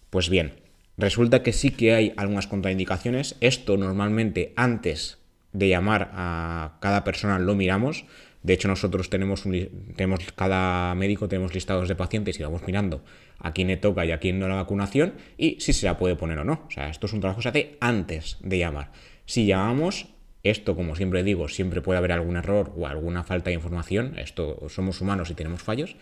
Pues 0.10 0.29
bien, 0.29 0.53
resulta 0.98 1.43
que 1.43 1.53
sí 1.53 1.72
que 1.72 1.93
hay 1.93 2.13
algunas 2.17 2.48
contraindicaciones. 2.48 3.38
Esto 3.39 3.77
normalmente 3.77 4.53
antes 4.57 5.17
de 5.56 5.70
llamar 5.70 6.12
a 6.14 6.78
cada 6.82 7.04
persona 7.04 7.40
lo 7.40 7.56
miramos. 7.56 8.06
De 8.44 8.54
hecho, 8.54 8.68
nosotros 8.68 9.10
tenemos, 9.10 9.46
un, 9.46 9.94
tenemos 9.96 10.20
cada 10.36 10.94
médico 10.94 11.28
tenemos 11.28 11.54
listados 11.56 11.88
de 11.88 11.96
pacientes 11.96 12.40
y 12.40 12.44
vamos 12.44 12.62
mirando 12.68 13.04
a 13.40 13.54
quién 13.54 13.70
le 13.70 13.78
toca 13.78 14.06
y 14.06 14.12
a 14.12 14.20
quién 14.20 14.40
no 14.40 14.48
la 14.48 14.56
vacunación 14.56 15.16
y 15.38 15.60
si 15.60 15.74
se 15.74 15.88
la 15.88 15.98
puede 15.98 16.16
poner 16.16 16.38
o 16.40 16.44
no. 16.44 16.62
O 16.68 16.72
sea, 16.72 16.90
esto 16.90 17.08
es 17.08 17.14
un 17.14 17.22
trabajo 17.22 17.40
que 17.40 17.44
se 17.44 17.50
hace 17.50 17.78
antes 17.80 18.38
de 18.42 18.60
llamar. 18.60 18.92
Si 19.26 19.48
llamamos, 19.48 20.08
esto, 20.44 20.76
como 20.76 20.96
siempre 20.96 21.24
digo, 21.24 21.48
siempre 21.48 21.82
puede 21.82 21.98
haber 21.98 22.12
algún 22.12 22.36
error 22.36 22.72
o 22.78 22.86
alguna 22.86 23.24
falta 23.24 23.50
de 23.50 23.56
información. 23.56 24.14
Esto 24.20 24.68
somos 24.70 25.02
humanos 25.02 25.32
y 25.32 25.34
tenemos 25.34 25.64
fallos. 25.64 25.96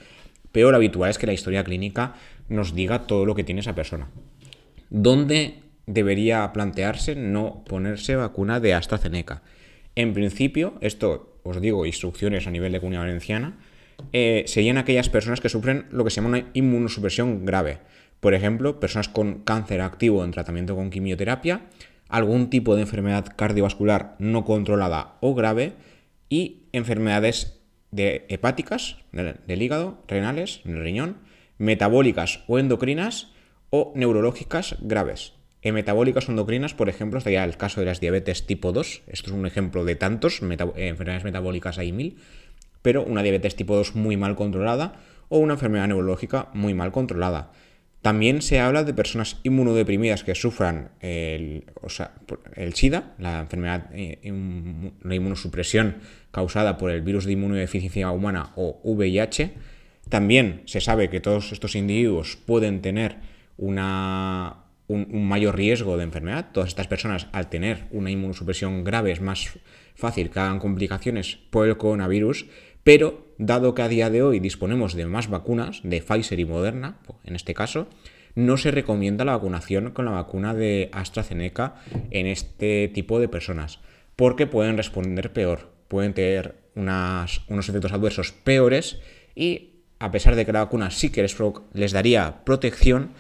Pero 0.51 0.69
lo 0.69 0.77
habitual 0.77 1.09
es 1.09 1.17
que 1.17 1.27
la 1.27 1.33
historia 1.33 1.63
clínica 1.63 2.15
nos 2.49 2.75
diga 2.75 3.07
todo 3.07 3.25
lo 3.25 3.35
que 3.35 3.45
tiene 3.45 3.61
esa 3.61 3.73
persona. 3.73 4.09
¿Dónde 4.89 5.62
debería 5.85 6.51
plantearse 6.53 7.15
no 7.15 7.63
ponerse 7.65 8.15
vacuna 8.15 8.59
de 8.59 8.73
AstraZeneca. 8.73 9.41
En 9.95 10.13
principio, 10.13 10.75
esto 10.81 11.33
os 11.43 11.61
digo, 11.61 11.85
instrucciones 11.85 12.47
a 12.47 12.51
nivel 12.51 12.71
de 12.71 12.79
comunidad 12.79 13.03
valenciana, 13.03 13.57
eh, 14.11 14.43
serían 14.47 14.77
aquellas 14.77 15.09
personas 15.09 15.41
que 15.41 15.49
sufren 15.49 15.85
lo 15.91 16.03
que 16.03 16.09
se 16.09 16.17
llama 16.17 16.29
una 16.29 16.49
inmunosupresión 16.53 17.45
grave. 17.45 17.79
Por 18.19 18.33
ejemplo, 18.33 18.79
personas 18.79 19.09
con 19.09 19.43
cáncer 19.43 19.81
activo 19.81 20.23
en 20.23 20.31
tratamiento 20.31 20.75
con 20.75 20.89
quimioterapia, 20.89 21.61
algún 22.07 22.49
tipo 22.49 22.75
de 22.75 22.81
enfermedad 22.81 23.25
cardiovascular 23.35 24.15
no 24.19 24.45
controlada 24.45 25.15
o 25.19 25.35
grave 25.35 25.73
y 26.29 26.63
enfermedades 26.71 27.59
de 27.91 28.25
hepáticas 28.29 28.97
del 29.11 29.61
hígado, 29.61 30.01
renales, 30.07 30.61
del 30.63 30.81
riñón, 30.81 31.17
metabólicas 31.57 32.43
o 32.47 32.57
endocrinas 32.57 33.31
o 33.69 33.93
neurológicas 33.95 34.77
graves. 34.81 35.33
En 35.63 35.75
metabólicas 35.75 36.27
endocrinas, 36.27 36.73
por 36.73 36.89
ejemplo, 36.89 37.17
estaría 37.17 37.43
el 37.45 37.55
caso 37.55 37.79
de 37.79 37.85
las 37.85 38.01
diabetes 38.01 38.45
tipo 38.45 38.73
2. 38.73 39.03
Esto 39.07 39.31
es 39.31 39.35
un 39.35 39.45
ejemplo 39.45 39.85
de 39.85 39.95
tantos. 39.95 40.41
enfermedades 40.41 41.23
metabólicas 41.23 41.77
hay 41.77 41.93
mil. 41.93 42.17
Pero 42.81 43.03
una 43.03 43.23
diabetes 43.23 43.55
tipo 43.55 43.73
2 43.75 43.95
muy 43.95 44.17
mal 44.17 44.35
controlada 44.35 44.99
o 45.29 45.37
una 45.37 45.53
enfermedad 45.53 45.87
neurológica 45.87 46.49
muy 46.53 46.73
mal 46.73 46.91
controlada. 46.91 47.53
También 48.01 48.41
se 48.41 48.59
habla 48.59 48.83
de 48.83 48.93
personas 48.93 49.39
inmunodeprimidas 49.43 50.25
que 50.25 50.35
sufran 50.35 50.91
el, 50.99 51.63
el 52.55 52.73
SIDA, 52.73 53.13
la 53.17 53.39
enfermedad, 53.39 53.89
eh, 53.93 54.19
la 55.01 55.15
inmunosupresión 55.15 55.99
causada 56.31 56.77
por 56.77 56.91
el 56.91 57.01
virus 57.01 57.23
de 57.23 57.31
inmunodeficiencia 57.31 58.11
humana 58.11 58.51
o 58.57 58.81
VIH. 58.83 59.53
También 60.09 60.63
se 60.65 60.81
sabe 60.81 61.09
que 61.09 61.21
todos 61.21 61.53
estos 61.53 61.77
individuos 61.77 62.35
pueden 62.35 62.81
tener 62.81 63.15
una, 63.55 64.62
un, 64.87 65.27
mayor 65.27 65.55
riesgo 65.55 65.97
de 65.97 66.03
enfermedad. 66.03 66.49
Todas 66.51 66.69
estas 66.69 66.87
personas, 66.87 67.27
al 67.31 67.49
tener 67.49 67.85
una 67.91 68.11
inmunosupresión 68.11 68.83
grave, 68.83 69.11
es 69.11 69.21
más 69.21 69.59
fácil 69.95 70.29
que 70.29 70.39
hagan 70.39 70.59
complicaciones 70.59 71.37
por 71.49 71.67
el 71.67 71.77
coronavirus, 71.77 72.47
pero 72.83 73.27
dado 73.37 73.73
que 73.73 73.81
a 73.81 73.87
día 73.87 74.09
de 74.09 74.21
hoy 74.21 74.39
disponemos 74.39 74.93
de 74.93 75.05
más 75.05 75.29
vacunas, 75.29 75.81
de 75.83 76.01
Pfizer 76.01 76.39
y 76.39 76.45
Moderna, 76.45 76.97
en 77.23 77.35
este 77.35 77.53
caso, 77.53 77.87
no 78.35 78.57
se 78.57 78.71
recomienda 78.71 79.25
la 79.25 79.33
vacunación 79.33 79.91
con 79.91 80.05
la 80.05 80.11
vacuna 80.11 80.53
de 80.53 80.89
AstraZeneca 80.91 81.75
en 82.11 82.27
este 82.27 82.89
tipo 82.93 83.19
de 83.19 83.27
personas, 83.27 83.79
porque 84.15 84.47
pueden 84.47 84.77
responder 84.77 85.31
peor, 85.31 85.71
pueden 85.87 86.13
tener 86.13 86.55
unos 86.75 87.69
efectos 87.69 87.93
adversos 87.93 88.31
peores 88.31 88.99
y 89.35 89.69
a 89.99 90.11
pesar 90.11 90.35
de 90.35 90.45
que 90.45 90.51
la 90.51 90.63
vacuna 90.63 90.91
sí 90.91 91.09
que 91.11 91.21
les, 91.21 91.37
les 91.73 91.91
daría 91.91 92.43
protección, 92.43 93.11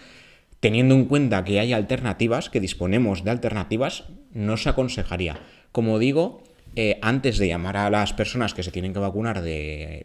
teniendo 0.63 0.95
en 0.95 1.03
cuenta 1.03 1.43
que 1.43 1.59
hay 1.59 1.73
alternativas, 1.73 2.49
que 2.49 2.61
disponemos 2.61 3.25
de 3.25 3.31
alternativas, 3.31 4.05
no 4.31 4.55
se 4.55 4.69
aconsejaría. 4.69 5.41
Como 5.73 5.99
digo, 5.99 6.41
eh, 6.77 6.99
antes 7.01 7.37
de 7.37 7.49
llamar 7.49 7.75
a 7.75 7.89
las 7.89 8.13
personas 8.13 8.53
que 8.53 8.63
se 8.63 8.71
tienen 8.71 8.93
que 8.93 8.99
vacunar 8.99 9.43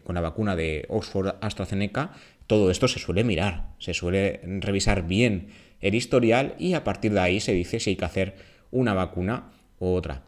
con 0.03 0.15
la 0.15 0.21
vacuna 0.21 0.57
de 0.57 0.85
Oxford 0.89 1.35
AstraZeneca, 1.39 2.11
todo 2.45 2.71
esto 2.71 2.89
se 2.89 2.99
suele 2.99 3.23
mirar, 3.23 3.69
se 3.79 3.93
suele 3.93 4.41
revisar 4.59 5.07
bien 5.07 5.47
el 5.79 5.95
historial 5.95 6.55
y 6.59 6.73
a 6.73 6.83
partir 6.83 7.13
de 7.13 7.21
ahí 7.21 7.39
se 7.39 7.53
dice 7.53 7.79
si 7.79 7.91
hay 7.91 7.95
que 7.95 8.03
hacer 8.03 8.35
una 8.69 8.93
vacuna 8.93 9.51
u 9.79 9.93
otra. 9.93 10.23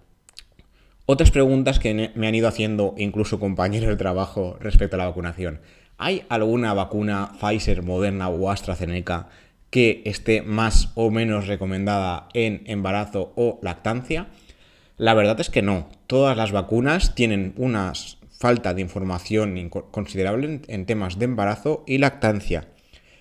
Otras 1.07 1.31
preguntas 1.31 1.77
que 1.77 2.13
me 2.15 2.27
han 2.27 2.35
ido 2.35 2.47
haciendo 2.47 2.95
incluso 2.97 3.37
compañeros 3.37 3.89
de 3.89 3.97
trabajo 3.97 4.55
respecto 4.61 4.95
a 4.95 4.99
la 4.99 5.07
vacunación. 5.07 5.59
¿Hay 5.97 6.23
alguna 6.29 6.73
vacuna 6.73 7.33
Pfizer, 7.37 7.83
Moderna 7.83 8.29
o 8.29 8.49
AstraZeneca 8.49 9.27
que 9.71 10.03
esté 10.05 10.43
más 10.43 10.91
o 10.93 11.09
menos 11.09 11.47
recomendada 11.47 12.27
en 12.35 12.61
embarazo 12.67 13.33
o 13.35 13.59
lactancia? 13.63 14.27
La 14.97 15.15
verdad 15.15 15.39
es 15.39 15.49
que 15.49 15.63
no. 15.63 15.89
Todas 16.05 16.37
las 16.37 16.51
vacunas 16.51 17.15
tienen 17.15 17.55
una 17.57 17.91
falta 18.29 18.75
de 18.75 18.81
información 18.81 19.69
considerable 19.69 20.61
en 20.67 20.85
temas 20.85 21.17
de 21.17 21.25
embarazo 21.25 21.83
y 21.87 21.97
lactancia. 21.97 22.67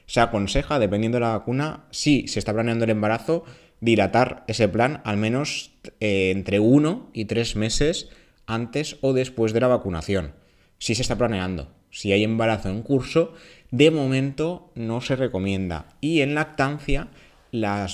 Se 0.07 0.21
aconseja, 0.21 0.79
dependiendo 0.79 1.17
de 1.17 1.21
la 1.21 1.39
vacuna, 1.39 1.85
si 1.91 2.27
se 2.27 2.39
está 2.39 2.53
planeando 2.53 2.85
el 2.85 2.91
embarazo, 2.91 3.45
dilatar 3.81 4.45
ese 4.49 4.69
plan 4.69 5.01
al 5.05 5.17
menos 5.17 5.73
eh, 6.01 6.33
entre 6.35 6.59
uno 6.59 7.11
y 7.13 7.27
tres 7.27 7.57
meses 7.57 8.09
antes 8.47 8.99
o 9.03 9.13
después 9.13 9.53
de 9.53 9.61
la 9.61 9.69
vacunación. 9.69 10.35
Si 10.79 10.95
se 10.95 11.03
está 11.03 11.17
planeando. 11.17 11.80
Si 11.91 12.13
hay 12.13 12.25
embarazo 12.25 12.69
en 12.69 12.83
curso, 12.83 13.35
de 13.71 13.91
momento 13.91 14.71
no 14.75 15.01
se 15.01 15.17
recomienda. 15.17 15.87
Y 16.01 16.21
en 16.21 16.35
lactancia, 16.35 17.09
la 17.51 17.89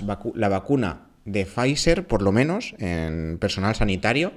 vacuna 0.49 1.07
de 1.25 1.45
Pfizer, 1.45 2.07
por 2.07 2.23
lo 2.23 2.33
menos 2.33 2.75
en 2.79 3.39
personal 3.39 3.75
sanitario, 3.75 4.33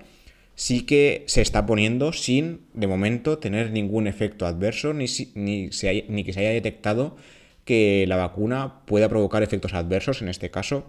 sí 0.56 0.82
que 0.82 1.24
se 1.28 1.42
está 1.42 1.66
poniendo 1.66 2.12
sin, 2.12 2.62
de 2.74 2.88
momento, 2.88 3.38
tener 3.38 3.72
ningún 3.72 4.08
efecto 4.08 4.46
adverso, 4.46 4.94
ni, 4.94 5.06
ni, 5.36 5.70
ni 6.10 6.24
que 6.24 6.34
se 6.34 6.40
haya 6.42 6.50
detectado 6.50 7.16
que 7.64 8.06
la 8.08 8.18
vacuna 8.18 8.82
pueda 8.86 9.08
provocar 9.08 9.44
efectos 9.44 9.74
adversos, 9.74 10.22
en 10.22 10.28
este 10.28 10.50
caso, 10.50 10.86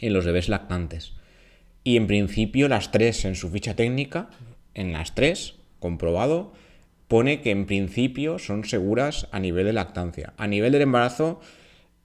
en 0.00 0.12
los 0.12 0.26
bebés 0.26 0.48
lactantes. 0.48 1.14
Y 1.84 1.96
en 1.96 2.06
principio, 2.08 2.68
las 2.68 2.90
tres 2.90 3.24
en 3.24 3.36
su 3.36 3.48
ficha 3.48 3.74
técnica, 3.74 4.28
en 4.74 4.92
las 4.92 5.14
tres, 5.14 5.54
comprobado, 5.78 6.52
pone 7.10 7.40
que 7.40 7.50
en 7.50 7.66
principio 7.66 8.38
son 8.38 8.62
seguras 8.64 9.26
a 9.32 9.40
nivel 9.40 9.66
de 9.66 9.72
lactancia. 9.72 10.32
A 10.36 10.46
nivel 10.46 10.70
del 10.70 10.82
embarazo 10.82 11.40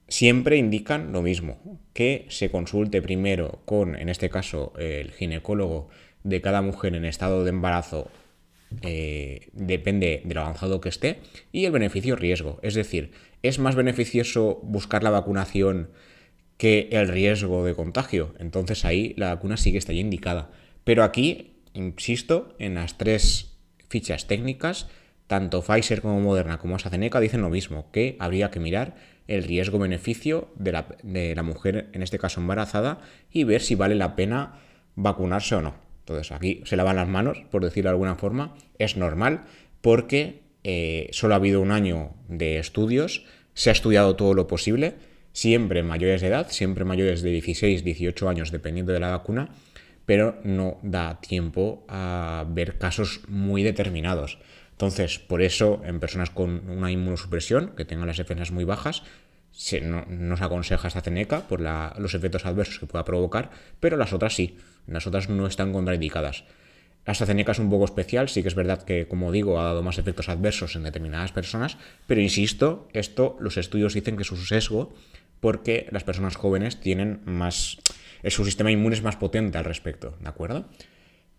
siempre 0.08 0.56
indican 0.56 1.12
lo 1.12 1.22
mismo, 1.22 1.78
que 1.92 2.26
se 2.28 2.50
consulte 2.50 3.00
primero 3.00 3.62
con, 3.66 3.94
en 3.94 4.08
este 4.08 4.30
caso, 4.30 4.72
el 4.80 5.12
ginecólogo 5.12 5.90
de 6.24 6.40
cada 6.40 6.60
mujer 6.60 6.96
en 6.96 7.04
estado 7.04 7.44
de 7.44 7.50
embarazo, 7.50 8.10
eh, 8.82 9.48
depende 9.52 10.22
de 10.24 10.34
lo 10.34 10.40
avanzado 10.40 10.80
que 10.80 10.88
esté, 10.88 11.20
y 11.52 11.66
el 11.66 11.70
beneficio-riesgo. 11.70 12.58
Es 12.64 12.74
decir, 12.74 13.12
es 13.44 13.60
más 13.60 13.76
beneficioso 13.76 14.58
buscar 14.64 15.04
la 15.04 15.10
vacunación 15.10 15.88
que 16.56 16.88
el 16.90 17.06
riesgo 17.06 17.64
de 17.64 17.76
contagio. 17.76 18.34
Entonces 18.40 18.84
ahí 18.84 19.14
la 19.16 19.32
vacuna 19.36 19.56
sí 19.56 19.70
que 19.70 19.78
estaría 19.78 20.00
indicada. 20.00 20.50
Pero 20.82 21.04
aquí, 21.04 21.60
insisto, 21.74 22.56
en 22.58 22.74
las 22.74 22.98
tres 22.98 23.55
fichas 23.88 24.26
técnicas, 24.26 24.88
tanto 25.26 25.62
Pfizer 25.62 26.02
como 26.02 26.20
Moderna 26.20 26.58
como 26.58 26.76
AstraZeneca 26.76 27.20
dicen 27.20 27.42
lo 27.42 27.50
mismo, 27.50 27.90
que 27.90 28.16
habría 28.18 28.50
que 28.50 28.60
mirar 28.60 28.94
el 29.26 29.42
riesgo-beneficio 29.42 30.48
de 30.54 30.72
la, 30.72 30.86
de 31.02 31.34
la, 31.34 31.42
mujer, 31.42 31.88
en 31.92 32.02
este 32.02 32.18
caso 32.18 32.40
embarazada, 32.40 33.00
y 33.30 33.44
ver 33.44 33.60
si 33.60 33.74
vale 33.74 33.96
la 33.96 34.14
pena 34.14 34.60
vacunarse 34.94 35.56
o 35.56 35.62
no. 35.62 35.74
Entonces 36.00 36.30
aquí 36.30 36.62
se 36.64 36.76
lavan 36.76 36.96
las 36.96 37.08
manos, 37.08 37.44
por 37.50 37.64
decirlo 37.64 37.90
de 37.90 37.94
alguna 37.94 38.14
forma, 38.14 38.54
es 38.78 38.96
normal 38.96 39.44
porque 39.80 40.42
eh, 40.62 41.08
solo 41.10 41.34
ha 41.34 41.38
habido 41.38 41.60
un 41.60 41.72
año 41.72 42.14
de 42.28 42.58
estudios, 42.58 43.24
se 43.54 43.70
ha 43.70 43.72
estudiado 43.72 44.14
todo 44.14 44.34
lo 44.34 44.46
posible, 44.46 44.94
siempre 45.32 45.82
mayores 45.82 46.20
de 46.20 46.28
edad, 46.28 46.48
siempre 46.50 46.84
mayores 46.84 47.22
de 47.22 47.30
16, 47.30 47.84
18 47.84 48.28
años, 48.28 48.52
dependiendo 48.52 48.92
de 48.92 49.00
la 49.00 49.10
vacuna, 49.10 49.50
pero 50.06 50.38
no 50.44 50.78
da 50.82 51.20
tiempo 51.20 51.84
a 51.88 52.44
ver 52.48 52.78
casos 52.78 53.20
muy 53.28 53.62
determinados. 53.62 54.38
Entonces, 54.72 55.18
por 55.18 55.42
eso, 55.42 55.82
en 55.84 56.00
personas 56.00 56.30
con 56.30 56.68
una 56.70 56.90
inmunosupresión, 56.90 57.74
que 57.76 57.84
tengan 57.84 58.06
las 58.06 58.18
defensas 58.18 58.50
muy 58.52 58.64
bajas, 58.64 59.02
se, 59.50 59.80
no, 59.80 60.04
nos 60.06 60.42
aconseja 60.42 60.88
esta 60.88 61.00
ceneca 61.00 61.48
por 61.48 61.60
los 61.60 62.14
efectos 62.14 62.44
adversos 62.44 62.78
que 62.78 62.86
pueda 62.86 63.04
provocar, 63.04 63.50
pero 63.80 63.96
las 63.96 64.12
otras 64.12 64.34
sí, 64.34 64.56
las 64.86 65.06
otras 65.06 65.28
no 65.28 65.46
están 65.46 65.72
contraindicadas. 65.72 66.44
La 67.06 67.12
AstraZeneca 67.12 67.52
es 67.52 67.58
un 67.58 67.70
poco 67.70 67.84
especial, 67.84 68.28
sí 68.28 68.42
que 68.42 68.48
es 68.48 68.54
verdad 68.54 68.82
que, 68.82 69.06
como 69.06 69.32
digo, 69.32 69.60
ha 69.60 69.64
dado 69.64 69.82
más 69.82 69.98
efectos 69.98 70.28
adversos 70.28 70.76
en 70.76 70.82
determinadas 70.82 71.32
personas, 71.32 71.78
pero 72.06 72.20
insisto, 72.20 72.88
esto 72.92 73.36
los 73.40 73.56
estudios 73.56 73.94
dicen 73.94 74.16
que 74.16 74.22
es 74.22 74.32
un 74.32 74.44
sesgo 74.44 74.92
porque 75.40 75.86
las 75.90 76.04
personas 76.04 76.36
jóvenes 76.36 76.80
tienen 76.80 77.20
más... 77.24 77.78
su 78.28 78.44
sistema 78.44 78.70
inmune 78.70 78.94
es 78.94 79.02
más 79.02 79.16
potente 79.16 79.58
al 79.58 79.64
respecto, 79.64 80.16
¿de 80.20 80.28
acuerdo? 80.28 80.66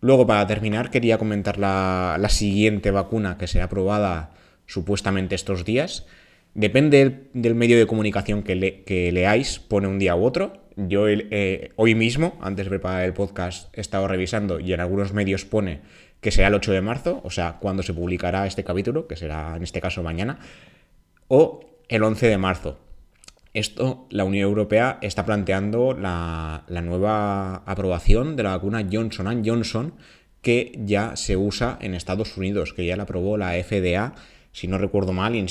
Luego, 0.00 0.26
para 0.26 0.46
terminar, 0.46 0.90
quería 0.90 1.18
comentar 1.18 1.58
la, 1.58 2.26
siguiente 2.28 2.90
vacuna 2.90 3.36
que 3.36 3.46
será 3.46 3.64
aprobada 3.64 4.32
supuestamente 4.66 5.34
estos 5.34 5.64
días. 5.64 6.06
Depende 6.54 7.28
del, 7.32 7.54
medio 7.54 7.78
de 7.78 7.86
comunicación 7.86 8.42
que, 8.42 9.10
leáis, 9.12 9.58
pone 9.58 9.88
un 9.88 9.98
día 9.98 10.14
u 10.14 10.24
otro. 10.24 10.52
Yo 10.76 11.08
eh, 11.08 11.72
hoy 11.74 11.96
mismo, 11.96 12.38
antes 12.40 12.66
de 12.66 12.70
preparar 12.70 13.04
el 13.04 13.12
podcast, 13.12 13.76
he 13.76 13.80
estado 13.80 14.06
revisando 14.06 14.60
y 14.60 14.72
en 14.72 14.80
algunos 14.80 15.12
medios 15.12 15.44
pone 15.44 15.80
que 16.20 16.30
será 16.30 16.48
el 16.48 16.54
8 16.54 16.72
de 16.72 16.80
marzo, 16.80 17.20
o 17.24 17.30
sea, 17.30 17.58
cuando 17.60 17.82
se 17.82 17.94
publicará 17.94 18.46
este 18.46 18.64
capítulo, 18.64 19.06
que 19.06 19.16
será 19.16 19.56
en 19.56 19.62
este 19.62 19.80
caso 19.80 20.02
mañana, 20.02 20.38
o 21.28 21.60
el 21.88 22.02
11 22.02 22.26
de 22.28 22.38
marzo. 22.38 22.78
Esto, 23.58 24.06
la 24.10 24.22
Unión 24.22 24.44
Europea 24.44 24.98
está 25.02 25.26
planteando 25.26 25.92
la, 25.92 26.62
nueva 26.68 27.56
aprobación 27.66 28.36
de 28.36 28.44
la 28.44 28.50
vacuna 28.50 28.86
Johnson 28.88 29.42
Johnson 29.44 29.94
que 30.42 30.78
ya 30.84 31.16
se 31.16 31.36
usa 31.36 31.76
en 31.80 31.94
Estados 31.94 32.36
Unidos, 32.36 32.72
que 32.72 32.86
ya 32.86 32.96
la 32.96 33.02
aprobó 33.02 33.36
la 33.36 33.54
FDA, 33.54 34.14
si 34.52 34.68
no 34.68 34.78
recuerdo 34.78 35.12
mal, 35.12 35.34
y 35.34 35.44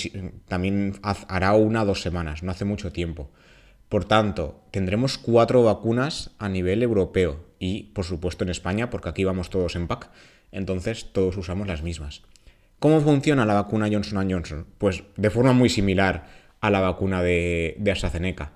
también 0.47 0.93
hará 1.03 1.51
una 1.55 1.83
o 1.83 1.85
dos 1.85 2.01
semanas, 2.01 2.43
no 2.43 2.51
hace 2.51 2.63
mucho 2.63 2.93
tiempo. 2.93 3.29
Por 3.89 4.05
tanto, 4.05 4.63
tendremos 4.71 5.17
cuatro 5.17 5.65
vacunas 5.65 6.31
a 6.39 6.47
nivel 6.47 6.83
europeo 6.83 7.43
y, 7.59 7.91
por 7.93 8.05
supuesto, 8.05 8.45
en 8.45 8.51
España, 8.51 8.89
porque 8.89 9.09
aquí 9.09 9.25
vamos 9.25 9.49
todos 9.49 9.75
en 9.75 9.87
pack, 9.87 10.09
entonces 10.53 11.11
todos 11.11 11.35
usamos 11.35 11.67
las 11.67 11.83
mismas. 11.83 12.21
¿Cómo 12.79 13.01
funciona 13.01 13.45
la 13.45 13.55
vacuna 13.55 13.89
Johnson 13.91 14.31
Johnson? 14.31 14.65
Pues 14.77 15.03
de 15.17 15.29
forma 15.29 15.51
muy 15.51 15.67
similar 15.67 16.46
a 16.61 16.69
la 16.69 16.79
vacuna 16.79 17.21
de, 17.21 17.77
AstraZeneca. 17.91 18.51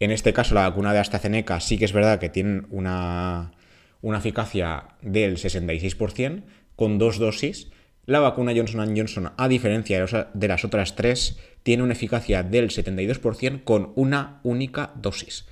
En 0.00 0.10
este 0.10 0.32
caso, 0.32 0.54
la 0.54 0.68
vacuna 0.68 0.92
de 0.92 0.98
AstraZeneca 0.98 1.60
sí 1.60 1.78
que 1.78 1.84
es 1.84 1.92
verdad 1.92 2.18
que 2.18 2.28
tiene 2.28 2.62
una, 2.70 3.52
una 4.00 4.18
eficacia 4.18 4.88
del 5.00 5.36
66% 5.36 6.42
con 6.76 6.98
dos 6.98 7.18
dosis. 7.18 7.70
La 8.04 8.18
vacuna 8.18 8.52
Johnson 8.54 8.96
Johnson, 8.96 9.32
a 9.36 9.48
diferencia 9.48 10.04
de 10.34 10.48
las 10.48 10.64
otras 10.64 10.96
tres, 10.96 11.38
tiene 11.62 11.84
una 11.84 11.92
eficacia 11.92 12.42
del 12.42 12.70
72% 12.70 13.62
con 13.62 13.92
una 13.94 14.40
única 14.42 14.92
dosis. 14.96 15.46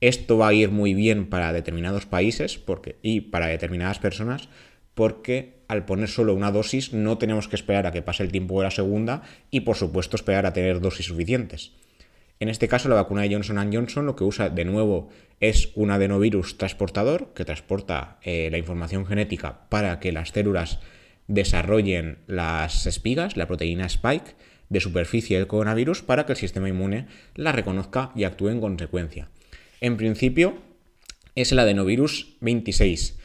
Esto 0.00 0.38
va 0.38 0.48
a 0.48 0.54
ir 0.54 0.70
muy 0.70 0.94
bien 0.94 1.28
para 1.28 1.52
determinados 1.52 2.06
países 2.06 2.58
porque, 2.58 2.98
y 3.02 3.22
para 3.22 3.46
determinadas 3.46 3.98
personas 3.98 4.48
porque 4.96 5.58
al 5.68 5.84
poner 5.84 6.08
solo 6.08 6.34
una 6.34 6.50
dosis 6.50 6.94
no 6.94 7.18
tenemos 7.18 7.48
que 7.48 7.56
esperar 7.56 7.86
a 7.86 7.92
que 7.92 8.00
pase 8.00 8.22
el 8.22 8.32
tiempo 8.32 8.58
de 8.58 8.64
la 8.64 8.70
segunda 8.70 9.22
y 9.50 9.60
por 9.60 9.76
supuesto 9.76 10.16
esperar 10.16 10.46
a 10.46 10.54
tener 10.54 10.80
dosis 10.80 11.06
suficientes. 11.06 11.72
En 12.40 12.48
este 12.48 12.66
caso 12.66 12.88
la 12.88 12.94
vacuna 12.94 13.22
de 13.22 13.32
Johnson 13.32 13.70
Johnson 13.70 14.06
lo 14.06 14.16
que 14.16 14.24
usa 14.24 14.48
de 14.48 14.64
nuevo 14.64 15.10
es 15.38 15.70
un 15.74 15.90
adenovirus 15.90 16.56
transportador 16.56 17.34
que 17.34 17.44
transporta 17.44 18.16
eh, 18.22 18.48
la 18.50 18.56
información 18.56 19.04
genética 19.04 19.68
para 19.68 20.00
que 20.00 20.12
las 20.12 20.30
células 20.30 20.80
desarrollen 21.28 22.18
las 22.26 22.86
espigas, 22.86 23.36
la 23.36 23.46
proteína 23.46 23.84
spike 23.84 24.34
de 24.70 24.80
superficie 24.80 25.36
del 25.36 25.46
coronavirus 25.46 26.00
para 26.00 26.24
que 26.24 26.32
el 26.32 26.38
sistema 26.38 26.70
inmune 26.70 27.06
la 27.34 27.52
reconozca 27.52 28.12
y 28.16 28.24
actúe 28.24 28.48
en 28.48 28.60
consecuencia. 28.62 29.28
En 29.82 29.98
principio 29.98 30.56
es 31.34 31.52
el 31.52 31.58
adenovirus 31.58 32.38
26 32.40 33.18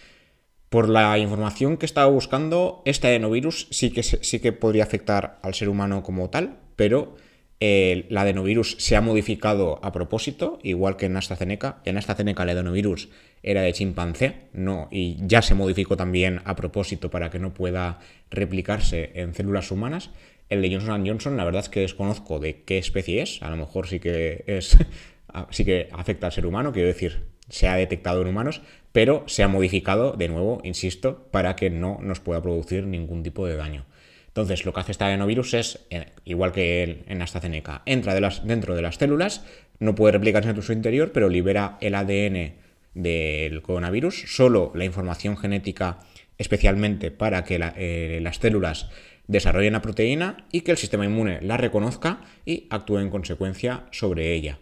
por 0.71 0.87
la 0.87 1.17
información 1.17 1.75
que 1.75 1.85
estaba 1.85 2.09
buscando, 2.09 2.81
este 2.85 3.09
adenovirus 3.09 3.67
sí 3.71 3.91
que, 3.91 4.03
sí 4.03 4.39
que 4.39 4.53
podría 4.53 4.83
afectar 4.83 5.37
al 5.41 5.53
ser 5.53 5.67
humano 5.67 6.01
como 6.01 6.29
tal, 6.29 6.59
pero 6.77 7.17
el, 7.59 8.07
adenovirus 8.15 8.77
se 8.79 8.95
ha 8.95 9.01
modificado 9.01 9.83
a 9.83 9.91
propósito, 9.91 10.59
igual 10.63 10.95
que 10.95 11.07
en 11.07 11.17
AstraZeneca. 11.17 11.81
En 11.83 11.97
AstraZeneca 11.97 12.43
el 12.43 12.51
adenovirus 12.51 13.09
era 13.43 13.63
de 13.63 13.73
chimpancé, 13.73 14.47
no, 14.53 14.87
y 14.91 15.17
ya 15.27 15.41
se 15.41 15.55
modificó 15.55 15.97
también 15.97 16.39
a 16.45 16.55
propósito 16.55 17.11
para 17.11 17.29
que 17.29 17.39
no 17.39 17.53
pueda 17.53 17.99
replicarse 18.29 19.11
en 19.15 19.33
células 19.33 19.71
humanas. 19.71 20.09
El 20.47 20.61
de 20.61 20.73
Johnson 20.73 21.05
Johnson, 21.05 21.35
la 21.35 21.43
verdad 21.43 21.63
es 21.63 21.69
que 21.69 21.81
desconozco 21.81 22.39
de 22.39 22.63
qué 22.63 22.77
especie 22.77 23.21
es, 23.21 23.43
a 23.43 23.49
lo 23.49 23.57
mejor 23.57 23.89
sí 23.89 23.99
que 23.99 24.45
es, 24.47 24.77
sí 25.49 25.65
que 25.65 25.89
afecta 25.91 26.27
al 26.27 26.31
ser 26.31 26.45
humano, 26.45 26.71
quiero 26.71 26.87
decir, 26.87 27.30
se 27.49 27.67
ha 27.67 27.75
detectado 27.75 28.21
en 28.21 28.27
humanos, 28.27 28.61
pero 28.91 29.23
se 29.27 29.43
ha 29.43 29.47
modificado, 29.47 30.13
de 30.13 30.27
nuevo, 30.27 30.61
insisto, 30.63 31.27
para 31.31 31.55
que 31.55 31.69
no 31.69 31.97
nos 32.01 32.19
pueda 32.19 32.41
producir 32.41 32.85
ningún 32.85 33.23
tipo 33.23 33.45
de 33.45 33.55
daño. 33.55 33.85
Entonces, 34.27 34.65
lo 34.65 34.73
que 34.73 34.79
hace 34.79 34.93
este 34.93 35.03
adenovirus 35.03 35.53
es, 35.53 35.85
eh, 35.89 36.05
igual 36.23 36.53
que 36.53 37.03
en 37.07 37.21
AstraZeneca, 37.21 37.81
entra 37.85 38.13
dentro 38.43 38.75
de 38.75 38.81
las 38.81 38.95
células, 38.95 39.45
no 39.79 39.95
puede 39.95 40.13
replicarse 40.13 40.49
en 40.49 40.61
su 40.61 40.71
interior, 40.73 41.11
pero 41.11 41.27
libera 41.27 41.77
el 41.81 41.95
ADN 41.95 42.53
del 42.93 43.61
coronavirus, 43.61 44.23
solo 44.27 44.71
la 44.75 44.85
información 44.85 45.37
genética 45.37 45.99
especialmente 46.37 47.11
para 47.11 47.43
que 47.43 47.59
eh, 47.77 48.19
las 48.21 48.37
células 48.37 48.89
desarrollen 49.27 49.73
la 49.73 49.81
proteína 49.81 50.45
y 50.51 50.61
que 50.61 50.71
el 50.71 50.77
sistema 50.77 51.05
inmune 51.05 51.39
la 51.41 51.57
reconozca 51.57 52.21
y 52.45 52.67
actúe 52.69 52.99
en 52.99 53.09
consecuencia 53.09 53.85
sobre 53.91 54.33
ella. 54.33 54.59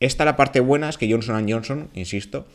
Esta 0.00 0.24
la 0.24 0.34
parte 0.34 0.60
buena 0.60 0.88
es 0.88 0.96
que 0.96 1.10
Johnson 1.10 1.46
Johnson, 1.46 1.90
insisto, 1.92 2.46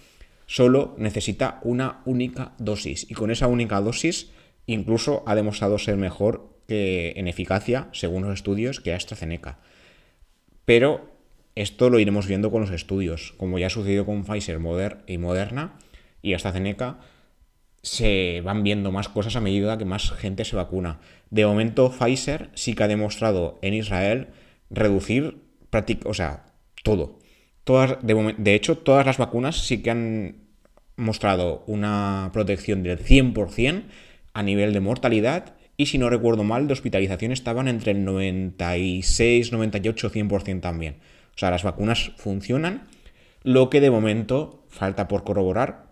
solo 0.47 0.95
necesita 0.97 1.60
una 1.63 2.01
única 2.05 2.53
dosis 2.58 3.05
y 3.10 3.13
con 3.13 3.29
esa 3.29 3.47
única 3.47 3.79
dosis 3.81 4.31
incluso 4.65 5.23
ha 5.27 5.36
demostrado 5.36 5.77
ser 5.77 5.95
mejor 5.95 6.49
que 6.67 7.13
en 7.15 7.27
eficacia, 7.27 7.88
según 7.91 8.23
los 8.23 8.34
estudios, 8.34 8.79
que 8.79 8.93
AstraZeneca. 8.93 9.60
Pero 10.65 11.12
esto 11.53 11.91
lo 11.91 11.99
iremos 11.99 12.25
viendo 12.25 12.49
con 12.49 12.62
los 12.62 12.71
estudios, 12.71 13.36
como 13.38 13.60
ya 13.60 13.67
ha 13.67 13.69
sucedido 13.69 14.08
con 14.08 14.25
Pfizer 14.25 14.60
y 15.05 15.17
Moderna 15.19 15.77
y 16.23 16.34
AstraZeneca, 16.34 16.97
se 17.84 18.41
van 18.43 18.63
viendo 18.63 18.91
más 18.91 19.08
cosas 19.08 19.36
a 19.36 19.41
medida 19.41 19.77
que 19.77 19.86
más 19.86 20.10
gente 20.13 20.45
se 20.45 20.55
vacuna. 20.55 20.99
De 21.29 21.45
momento, 21.45 21.91
Pfizer 21.91 22.49
sí 22.55 22.73
que 22.73 22.84
ha 22.84 22.88
demostrado 22.88 23.60
en 23.62 23.75
Israel 23.75 24.29
reducir, 24.71 25.43
o 26.05 26.13
sea, 26.15 26.47
todo 26.81 27.19
de, 27.65 28.56
hecho, 28.56 28.78
todas 28.78 29.06
las 29.06 29.17
vacunas 29.17 29.65
sí 29.65 29.82
que 29.82 29.91
han 29.91 30.36
mostrado 30.97 31.63
una 31.67 32.30
protección 32.32 32.84
del 32.84 32.99
100% 32.99 33.84
a 34.34 34.43
nivel 34.43 34.73
de 34.73 34.80
mortalidad 34.80 35.56
y 35.78 35.88
si 35.88 35.97
no 35.97 36.10
recuerdo 36.10 36.43
mal, 36.43 36.67
de 36.67 36.73
hospitalización 36.73 37.32
estaban 37.32 37.67
entre 37.67 37.91
el 37.91 38.06
96, 38.06 39.51
98, 39.51 40.12
100% 40.12 40.62
también. 40.62 40.97
O 41.36 41.38
sea, 41.38 41.51
las 41.51 41.63
vacunas 41.63 42.12
funcionan, 42.15 42.88
lo 43.43 43.69
que 43.69 43.82
de 43.82 43.91
momento 43.91 44.63
falta 44.69 45.08
por 45.08 45.23
corroborar, 45.23 45.86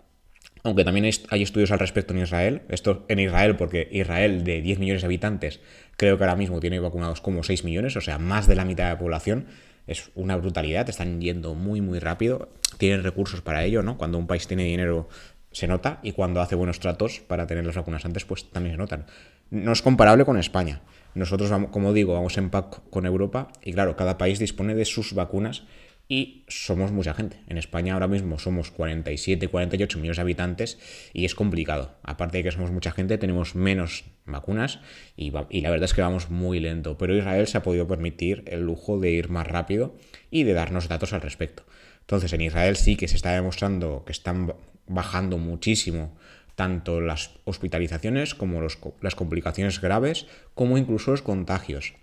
aunque 0.63 0.85
también 0.85 1.09
hay 1.29 1.41
estudios 1.41 1.71
al 1.71 1.79
respecto 1.79 2.13
en 2.13 2.21
Israel, 2.21 2.61
esto 2.69 3.05
en 3.09 3.19
Israel 3.19 3.57
porque 3.57 3.89
Israel 3.91 4.45
de 4.45 4.61
10 4.61 4.79
millones 4.79 5.01
de 5.01 5.07
habitantes 5.07 5.59
creo 5.97 6.17
que 6.17 6.23
ahora 6.23 6.37
mismo 6.37 6.61
tiene 6.61 6.79
vacunados 6.79 7.19
como 7.19 7.43
6 7.43 7.65
millones, 7.65 7.97
o 7.97 8.01
sea, 8.01 8.17
más 8.17 8.47
de 8.47 8.55
la 8.55 8.63
mitad 8.63 8.85
de 8.85 8.91
la 8.91 8.97
población, 8.97 9.47
es 9.87 10.11
una 10.15 10.35
brutalidad, 10.35 10.89
están 10.89 11.21
yendo 11.21 11.55
muy, 11.55 11.81
muy 11.81 11.99
rápido, 11.99 12.49
tienen 12.77 13.03
recursos 13.03 13.41
para 13.41 13.63
ello, 13.63 13.83
¿no? 13.83 13.97
Cuando 13.97 14.17
un 14.17 14.27
país 14.27 14.47
tiene 14.47 14.63
dinero 14.63 15.09
se 15.51 15.67
nota 15.67 15.99
y 16.01 16.13
cuando 16.13 16.41
hace 16.41 16.55
buenos 16.55 16.79
tratos 16.79 17.19
para 17.19 17.45
tener 17.47 17.65
las 17.65 17.75
vacunas 17.75 18.05
antes, 18.05 18.25
pues 18.25 18.49
también 18.49 18.73
se 18.73 18.77
notan. 18.77 19.05
No 19.51 19.71
es 19.71 19.81
comparable 19.81 20.25
con 20.25 20.37
España. 20.37 20.81
Nosotros, 21.13 21.51
vamos, 21.51 21.69
como 21.69 21.93
digo, 21.93 22.13
vamos 22.13 22.37
en 22.37 22.49
pack 22.49 22.89
con 22.89 23.05
Europa 23.05 23.49
y 23.63 23.71
claro, 23.73 23.95
cada 23.95 24.17
país 24.17 24.39
dispone 24.39 24.73
de 24.73 24.85
sus 24.85 25.13
vacunas 25.13 25.63
y 26.07 26.43
somos 26.47 26.91
mucha 26.91 27.13
gente. 27.13 27.37
En 27.47 27.57
España 27.57 27.93
ahora 27.93 28.07
mismo 28.07 28.37
somos 28.37 28.71
47, 28.71 29.47
48 29.47 29.97
millones 29.97 30.17
de 30.17 30.21
habitantes 30.21 30.79
y 31.13 31.25
es 31.25 31.33
complicado. 31.33 31.95
Aparte 32.03 32.37
de 32.37 32.43
que 32.43 32.51
somos 32.51 32.71
mucha 32.71 32.91
gente, 32.91 33.17
tenemos 33.17 33.55
menos 33.55 34.03
vacunas 34.25 34.79
y, 35.15 35.31
la 35.31 35.69
verdad 35.69 35.85
es 35.85 35.93
que 35.93 36.01
vamos 36.01 36.29
muy 36.29 36.59
lento. 36.59 36.97
Pero 36.97 37.15
Israel 37.15 37.47
se 37.47 37.57
ha 37.57 37.63
podido 37.63 37.87
permitir 37.87 38.43
el 38.47 38.61
lujo 38.61 38.99
de 38.99 39.11
ir 39.11 39.29
más 39.29 39.47
rápido 39.47 39.95
y 40.29 40.43
de 40.43 40.53
darnos 40.53 40.87
datos 40.87 41.13
al 41.13 41.21
respecto. 41.21 41.63
Entonces 42.01 42.33
en 42.33 42.41
Israel 42.41 42.75
sí 42.75 42.95
que 42.95 43.07
se 43.07 43.15
está 43.15 43.31
demostrando 43.31 44.03
que 44.05 44.11
están 44.11 44.53
bajando 44.87 45.37
muchísimo 45.37 46.15
tanto 46.55 47.01
las 47.01 47.31
hospitalizaciones 47.45 48.35
como 48.35 48.61
las 48.61 49.15
complicaciones 49.15 49.81
graves, 49.81 50.27
como 50.53 50.77
incluso 50.77 51.11
los 51.11 51.21
contagios. 51.21 51.93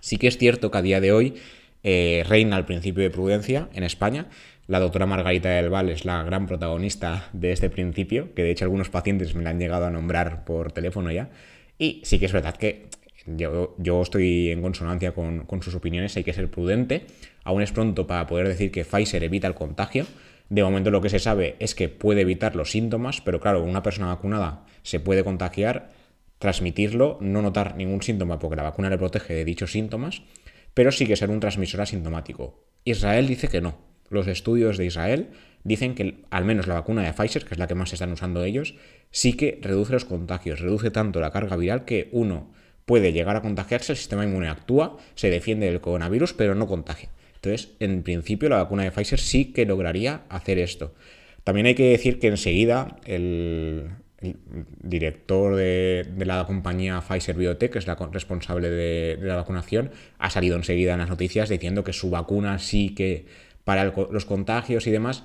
Sí 0.00 0.18
que 0.18 0.28
es 0.28 0.36
cierto 0.36 0.70
que 0.70 0.78
a 0.78 0.82
día 0.82 1.00
de 1.00 1.12
hoy 1.12 1.34
eh, 1.90 2.22
reina 2.28 2.58
el 2.58 2.66
principio 2.66 3.02
de 3.02 3.08
prudencia 3.08 3.68
en 3.72 3.82
España. 3.82 4.26
La 4.66 4.78
doctora 4.78 5.06
Margarita 5.06 5.48
del 5.48 5.70
Val 5.70 5.88
es 5.88 6.04
la 6.04 6.22
gran 6.22 6.46
protagonista 6.46 7.30
de 7.32 7.52
este 7.52 7.70
principio, 7.70 8.34
que 8.34 8.42
de 8.42 8.50
hecho 8.50 8.66
algunos 8.66 8.90
pacientes 8.90 9.34
me 9.34 9.42
la 9.42 9.50
han 9.50 9.58
llegado 9.58 9.86
a 9.86 9.90
nombrar 9.90 10.44
por 10.44 10.72
teléfono 10.72 11.10
ya. 11.10 11.30
Y 11.78 12.02
sí 12.04 12.18
que 12.18 12.26
es 12.26 12.32
verdad 12.32 12.56
que 12.56 12.88
yo, 13.26 14.02
estoy 14.02 14.50
en 14.50 14.60
consonancia 14.60 15.12
con, 15.12 15.46
con 15.46 15.62
sus 15.62 15.74
opiniones, 15.74 16.14
hay 16.18 16.24
que 16.24 16.34
ser 16.34 16.50
prudente. 16.50 17.06
Aún 17.44 17.62
es 17.62 17.72
pronto 17.72 18.06
para 18.06 18.26
poder 18.26 18.48
decir 18.48 18.70
que 18.70 18.84
Pfizer 18.84 19.24
evita 19.24 19.46
el 19.46 19.54
contagio 19.54 20.04
de 20.48 20.62
momento 20.62 20.90
lo 20.90 21.00
que 21.00 21.10
se 21.10 21.18
sabe 21.18 21.56
es 21.58 21.74
que 21.74 21.88
puede 21.88 22.22
evitar 22.22 22.56
los 22.56 22.70
síntomas, 22.70 23.20
pero 23.20 23.40
claro, 23.40 23.62
una 23.62 23.82
persona 23.82 24.08
vacunada 24.08 24.64
se 24.82 24.98
puede 24.98 25.22
contagiar, 25.22 25.90
transmitirlo, 26.38 27.18
no 27.20 27.42
notar 27.42 27.76
ningún 27.76 28.02
síntoma 28.02 28.38
porque 28.38 28.56
la 28.56 28.62
vacuna 28.62 28.88
le 28.88 28.98
protege 28.98 29.34
de 29.34 29.44
dichos 29.44 29.72
síntomas, 29.72 30.22
pero 30.78 30.92
sí 30.92 31.08
que 31.08 31.16
ser 31.16 31.30
un 31.30 31.40
transmisor 31.40 31.80
asintomático. 31.80 32.62
Israel 32.84 33.26
dice 33.26 33.48
que 33.48 33.60
no. 33.60 33.76
Los 34.10 34.28
estudios 34.28 34.78
de 34.78 34.86
Israel 34.86 35.30
dicen 35.64 35.96
que 35.96 36.22
al 36.30 36.44
menos 36.44 36.68
la 36.68 36.74
vacuna 36.74 37.02
de 37.02 37.12
Pfizer, 37.12 37.44
que 37.44 37.54
es 37.54 37.58
la 37.58 37.66
que 37.66 37.74
más 37.74 37.92
están 37.92 38.12
usando 38.12 38.44
ellos, 38.44 38.76
sí 39.10 39.32
que 39.32 39.58
reduce 39.60 39.92
los 39.92 40.04
contagios, 40.04 40.60
reduce 40.60 40.92
tanto 40.92 41.18
la 41.18 41.32
carga 41.32 41.56
viral 41.56 41.84
que 41.84 42.08
uno 42.12 42.52
puede 42.86 43.12
llegar 43.12 43.34
a 43.34 43.42
contagiarse, 43.42 43.90
el 43.90 43.98
sistema 43.98 44.22
inmune 44.22 44.46
actúa, 44.46 44.98
se 45.16 45.30
defiende 45.30 45.66
del 45.66 45.80
coronavirus, 45.80 46.32
pero 46.34 46.54
no 46.54 46.68
contagia. 46.68 47.10
Entonces, 47.34 47.74
en 47.80 48.04
principio, 48.04 48.48
la 48.48 48.58
vacuna 48.58 48.84
de 48.84 48.92
Pfizer 48.92 49.18
sí 49.18 49.46
que 49.46 49.66
lograría 49.66 50.26
hacer 50.28 50.60
esto. 50.60 50.94
También 51.42 51.66
hay 51.66 51.74
que 51.74 51.90
decir 51.90 52.20
que 52.20 52.28
enseguida 52.28 52.98
el, 53.04 53.88
director 54.20 55.54
de, 55.54 56.06
la 56.18 56.44
compañía 56.44 57.00
Pfizer 57.00 57.36
Biotech, 57.36 57.72
que 57.72 57.78
es 57.78 57.86
la 57.86 57.94
responsable 57.94 58.68
de, 58.70 59.18
la 59.20 59.36
vacunación, 59.36 59.90
ha 60.18 60.30
salido 60.30 60.56
enseguida 60.56 60.94
en 60.94 60.98
las 60.98 61.08
noticias 61.08 61.48
diciendo 61.48 61.84
que 61.84 61.92
su 61.92 62.10
vacuna 62.10 62.58
sí 62.58 62.94
que 62.94 63.26
para 63.64 63.84
los 63.84 64.24
contagios 64.24 64.86
y 64.86 64.90
demás. 64.90 65.24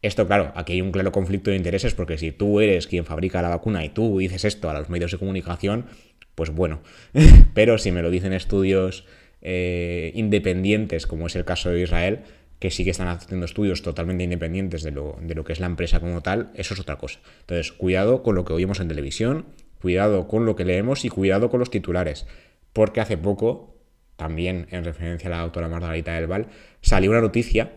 Esto, 0.00 0.26
claro, 0.26 0.52
aquí 0.56 0.72
hay 0.72 0.80
un 0.80 0.90
claro 0.90 1.12
conflicto 1.12 1.50
de 1.50 1.56
intereses 1.56 1.94
porque 1.94 2.18
si 2.18 2.32
tú 2.32 2.60
eres 2.60 2.88
quien 2.88 3.04
fabrica 3.04 3.40
la 3.42 3.50
vacuna 3.50 3.84
y 3.84 3.90
tú 3.90 4.18
dices 4.18 4.44
esto 4.44 4.68
a 4.68 4.74
los 4.74 4.88
medios 4.88 5.12
de 5.12 5.18
comunicación, 5.18 5.86
pues 6.34 6.50
bueno. 6.50 6.80
Pero 7.54 7.78
si 7.78 7.92
me 7.92 8.02
lo 8.02 8.10
dicen 8.10 8.32
estudios 8.32 9.04
eh, 9.42 10.10
independientes, 10.14 11.06
como 11.06 11.28
es 11.28 11.36
el 11.36 11.44
caso 11.44 11.70
de 11.70 11.82
Israel, 11.82 12.20
que 12.62 12.70
sí 12.70 12.84
que 12.84 12.90
están 12.92 13.08
haciendo 13.08 13.44
estudios 13.44 13.82
totalmente 13.82 14.22
independientes 14.22 14.84
de 14.84 14.92
lo, 14.92 15.18
de 15.20 15.34
lo 15.34 15.42
que 15.42 15.52
es 15.52 15.58
la 15.58 15.66
empresa 15.66 15.98
como 15.98 16.22
tal, 16.22 16.52
eso 16.54 16.74
es 16.74 16.80
otra 16.80 16.96
cosa. 16.96 17.18
Entonces, 17.40 17.72
cuidado 17.72 18.22
con 18.22 18.36
lo 18.36 18.44
que 18.44 18.52
oímos 18.52 18.78
en 18.78 18.86
televisión, 18.86 19.46
cuidado 19.80 20.28
con 20.28 20.46
lo 20.46 20.54
que 20.54 20.64
leemos 20.64 21.04
y 21.04 21.08
cuidado 21.08 21.50
con 21.50 21.58
los 21.58 21.70
titulares, 21.70 22.24
porque 22.72 23.00
hace 23.00 23.18
poco, 23.18 23.74
también 24.14 24.68
en 24.70 24.84
referencia 24.84 25.26
a 25.26 25.30
la 25.30 25.40
autora 25.40 25.68
Margarita 25.68 26.14
del 26.14 26.28
Val, 26.28 26.46
salió 26.82 27.10
una 27.10 27.20
noticia 27.20 27.72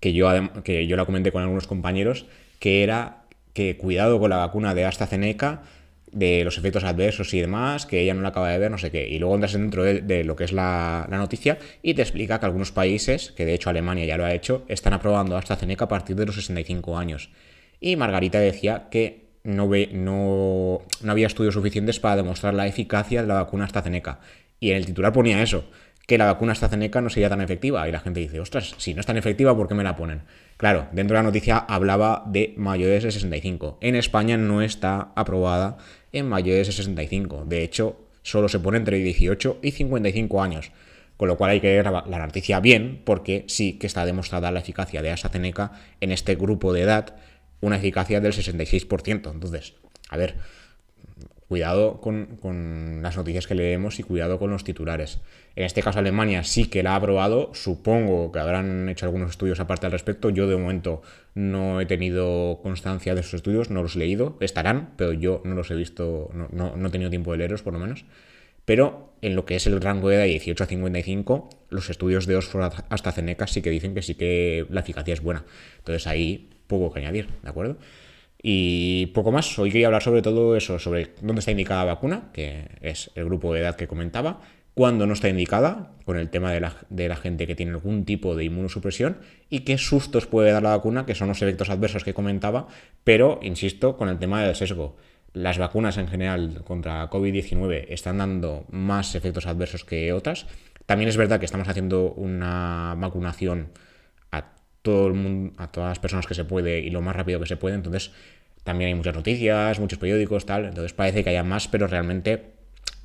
que 0.00 0.14
yo, 0.14 0.30
que 0.64 0.86
yo 0.86 0.96
la 0.96 1.04
comenté 1.04 1.30
con 1.30 1.42
algunos 1.42 1.66
compañeros, 1.66 2.24
que 2.58 2.82
era 2.82 3.24
que 3.52 3.76
cuidado 3.76 4.18
con 4.18 4.30
la 4.30 4.38
vacuna 4.38 4.74
de 4.74 4.86
AstraZeneca, 4.86 5.64
de 6.12 6.44
los 6.44 6.58
efectos 6.58 6.84
adversos 6.84 7.32
y 7.34 7.40
demás, 7.40 7.86
que 7.86 8.00
ella 8.00 8.14
no 8.14 8.22
la 8.22 8.28
acaba 8.28 8.50
de 8.50 8.58
ver, 8.58 8.70
no 8.70 8.78
sé 8.78 8.90
qué. 8.90 9.08
Y 9.08 9.18
luego 9.18 9.34
entras 9.34 9.52
dentro 9.52 9.84
de, 9.84 10.24
lo 10.24 10.36
que 10.36 10.44
es 10.44 10.52
la, 10.52 11.06
noticia 11.10 11.58
y 11.82 11.94
te 11.94 12.02
explica 12.02 12.40
que 12.40 12.46
algunos 12.46 12.72
países, 12.72 13.32
que 13.32 13.44
de 13.44 13.54
hecho 13.54 13.70
Alemania 13.70 14.04
ya 14.04 14.16
lo 14.16 14.24
ha 14.24 14.34
hecho, 14.34 14.64
están 14.68 14.92
aprobando 14.92 15.36
AstraZeneca 15.36 15.84
a 15.84 15.88
partir 15.88 16.16
de 16.16 16.26
los 16.26 16.34
65 16.34 16.98
años. 16.98 17.30
Y 17.80 17.96
Margarita 17.96 18.40
decía 18.40 18.88
que 18.90 19.30
no, 19.44 19.68
ve, 19.68 19.88
no, 19.92 20.82
no 21.02 21.12
había 21.12 21.26
estudios 21.26 21.54
suficientes 21.54 22.00
para 22.00 22.16
demostrar 22.16 22.54
la 22.54 22.66
eficacia 22.66 23.22
de 23.22 23.28
la 23.28 23.34
vacuna 23.34 23.64
AstraZeneca. 23.64 24.20
Y 24.58 24.70
en 24.70 24.76
el 24.76 24.86
titular 24.86 25.12
ponía 25.12 25.42
eso, 25.42 25.64
que 26.06 26.18
la 26.18 26.26
vacuna 26.26 26.52
AstraZeneca 26.52 27.00
no 27.00 27.10
sería 27.10 27.28
tan 27.28 27.40
efectiva. 27.40 27.88
Y 27.88 27.92
la 27.92 28.00
gente 28.00 28.20
dice, 28.20 28.40
ostras, 28.40 28.74
si 28.78 28.94
no 28.94 29.00
es 29.00 29.06
tan 29.06 29.16
efectiva, 29.16 29.56
¿por 29.56 29.68
qué 29.68 29.74
me 29.74 29.84
la 29.84 29.96
ponen? 29.96 30.22
Claro, 30.56 30.88
dentro 30.92 31.16
de 31.16 31.22
la 31.22 31.28
noticia 31.28 31.58
hablaba 31.58 32.24
de 32.26 32.54
mayores 32.56 33.04
de 33.04 33.12
65. 33.12 33.78
En 33.80 33.94
España 33.94 34.36
no 34.36 34.62
está 34.62 35.12
aprobada 35.14 35.78
en 36.12 36.28
mayores 36.28 36.66
de 36.66 36.72
65. 36.72 37.44
De 37.46 37.62
hecho, 37.62 38.00
solo 38.22 38.48
se 38.48 38.60
pone 38.60 38.78
entre 38.78 38.98
18 38.98 39.58
y 39.62 39.70
55 39.70 40.42
años. 40.42 40.72
Con 41.16 41.28
lo 41.28 41.36
cual 41.36 41.50
hay 41.50 41.60
que 41.60 41.76
ver 41.76 41.84
la 41.84 42.26
noticia 42.26 42.60
bien, 42.60 43.02
porque 43.04 43.44
sí 43.46 43.74
que 43.74 43.86
está 43.86 44.06
demostrada 44.06 44.50
la 44.50 44.60
eficacia 44.60 45.02
de 45.02 45.10
AstraZeneca 45.10 45.72
en 46.00 46.12
este 46.12 46.34
grupo 46.34 46.72
de 46.72 46.82
edad, 46.82 47.14
una 47.60 47.76
eficacia 47.76 48.20
del 48.20 48.32
66%. 48.32 49.30
Entonces, 49.30 49.74
a 50.08 50.16
ver, 50.16 50.36
cuidado 51.50 52.00
con, 52.00 53.00
las 53.02 53.16
noticias 53.16 53.48
que 53.48 53.56
leemos 53.56 53.98
y 53.98 54.04
cuidado 54.04 54.38
con 54.38 54.50
los 54.50 54.62
titulares. 54.62 55.18
En 55.56 55.64
este 55.64 55.82
caso 55.82 55.98
Alemania 55.98 56.44
sí 56.44 56.66
que 56.66 56.82
la 56.82 56.92
ha 56.92 56.96
aprobado, 56.96 57.50
supongo 57.54 58.30
que 58.32 58.38
habrán 58.38 58.88
hecho 58.88 59.06
algunos 59.06 59.30
estudios 59.30 59.60
aparte 59.60 59.86
al 59.86 59.92
respecto, 59.92 60.30
yo 60.30 60.46
de 60.46 60.56
momento 60.56 61.02
no 61.34 61.80
he 61.80 61.86
tenido 61.86 62.60
constancia 62.62 63.14
de 63.14 63.20
esos 63.20 63.34
estudios, 63.34 63.70
no 63.70 63.82
los 63.82 63.96
he 63.96 63.98
leído, 63.98 64.36
estarán, 64.40 64.90
pero 64.96 65.12
yo 65.12 65.42
no 65.44 65.54
los 65.54 65.70
he 65.70 65.74
visto, 65.74 66.30
no, 66.32 66.86
he 66.86 66.90
tenido 66.90 67.10
tiempo 67.10 67.32
de 67.32 67.38
leerlos 67.38 67.62
por 67.62 67.72
lo 67.72 67.78
menos. 67.78 68.04
Pero 68.64 69.14
en 69.22 69.34
lo 69.34 69.44
que 69.44 69.56
es 69.56 69.66
el 69.66 69.80
rango 69.80 70.08
de 70.08 70.16
edad 70.16 70.24
de 70.24 70.30
18 70.30 70.62
a 70.62 70.66
55, 70.66 71.50
los 71.70 71.90
estudios 71.90 72.26
de 72.26 72.36
Oxford 72.36 72.72
hasta 72.88 73.12
Ceneca 73.12 73.46
sí 73.46 73.62
que 73.62 73.70
dicen 73.70 73.94
que 73.94 74.02
sí 74.02 74.14
que 74.14 74.66
la 74.70 74.80
eficacia 74.80 75.14
es 75.14 75.22
buena. 75.22 75.44
Entonces 75.78 76.06
ahí 76.06 76.50
poco 76.68 76.92
que 76.92 77.00
añadir, 77.00 77.28
¿de 77.42 77.48
acuerdo? 77.48 77.78
Y 78.42 79.06
poco 79.06 79.32
más, 79.32 79.58
hoy 79.58 79.70
quería 79.70 79.88
hablar 79.88 80.02
sobre 80.02 80.22
todo 80.22 80.56
eso, 80.56 80.78
sobre 80.78 81.10
dónde 81.20 81.40
está 81.40 81.50
indicada 81.50 81.84
la 81.84 81.94
vacuna, 81.94 82.30
que 82.32 82.68
es 82.80 83.10
el 83.14 83.26
grupo 83.26 83.52
de 83.52 83.60
edad 83.60 83.76
que 83.76 83.86
comentaba, 83.86 84.40
cuándo 84.80 85.06
no 85.06 85.12
está 85.12 85.28
indicada, 85.28 85.92
con 86.06 86.16
el 86.16 86.30
tema 86.30 86.52
de 86.52 86.60
la, 87.08 87.16
gente 87.16 87.46
que 87.46 87.54
tiene 87.54 87.72
algún 87.72 88.06
tipo 88.06 88.34
de 88.34 88.44
inmunosupresión, 88.44 89.18
y 89.50 89.60
qué 89.60 89.76
sustos 89.76 90.26
puede 90.26 90.52
dar 90.52 90.62
la 90.62 90.70
vacuna, 90.70 91.04
que 91.04 91.14
son 91.14 91.28
los 91.28 91.42
efectos 91.42 91.68
adversos 91.68 92.02
que 92.02 92.14
comentaba, 92.14 92.66
pero, 93.04 93.40
insisto, 93.42 93.98
con 93.98 94.08
el 94.08 94.18
tema 94.18 94.42
del 94.42 94.56
sesgo. 94.56 94.96
Las 95.34 95.58
vacunas 95.58 95.98
en 95.98 96.08
general 96.08 96.62
contra 96.64 97.10
COVID-19 97.10 97.88
están 97.90 98.16
dando 98.16 98.64
más 98.70 99.14
efectos 99.14 99.46
adversos 99.46 99.84
que 99.84 100.14
otras. 100.14 100.46
También 100.86 101.10
es 101.10 101.18
verdad 101.18 101.40
que 101.40 101.44
estamos 101.44 101.68
haciendo 101.68 102.14
una 102.14 102.94
vacunación 102.96 103.68
todo 104.80 105.08
el 105.08 105.12
mundo, 105.12 105.52
a 105.58 105.70
todas 105.70 105.90
las 105.90 105.98
personas 105.98 106.26
que 106.26 106.32
se 106.32 106.46
puede 106.46 106.78
y 106.78 106.88
lo 106.88 107.02
más 107.02 107.14
rápido 107.14 107.38
que 107.38 107.44
se 107.44 107.58
puede. 107.58 107.74
Entonces, 107.74 108.12
también 108.64 108.88
hay 108.88 108.94
muchas 108.94 109.14
noticias, 109.14 109.78
muchos 109.78 109.98
periódicos, 109.98 110.46
tal. 110.46 110.64
Entonces 110.64 110.94
parece 110.94 111.22
que 111.22 111.28
haya 111.28 111.44
más, 111.44 111.68
pero 111.68 111.86
realmente 111.86 112.59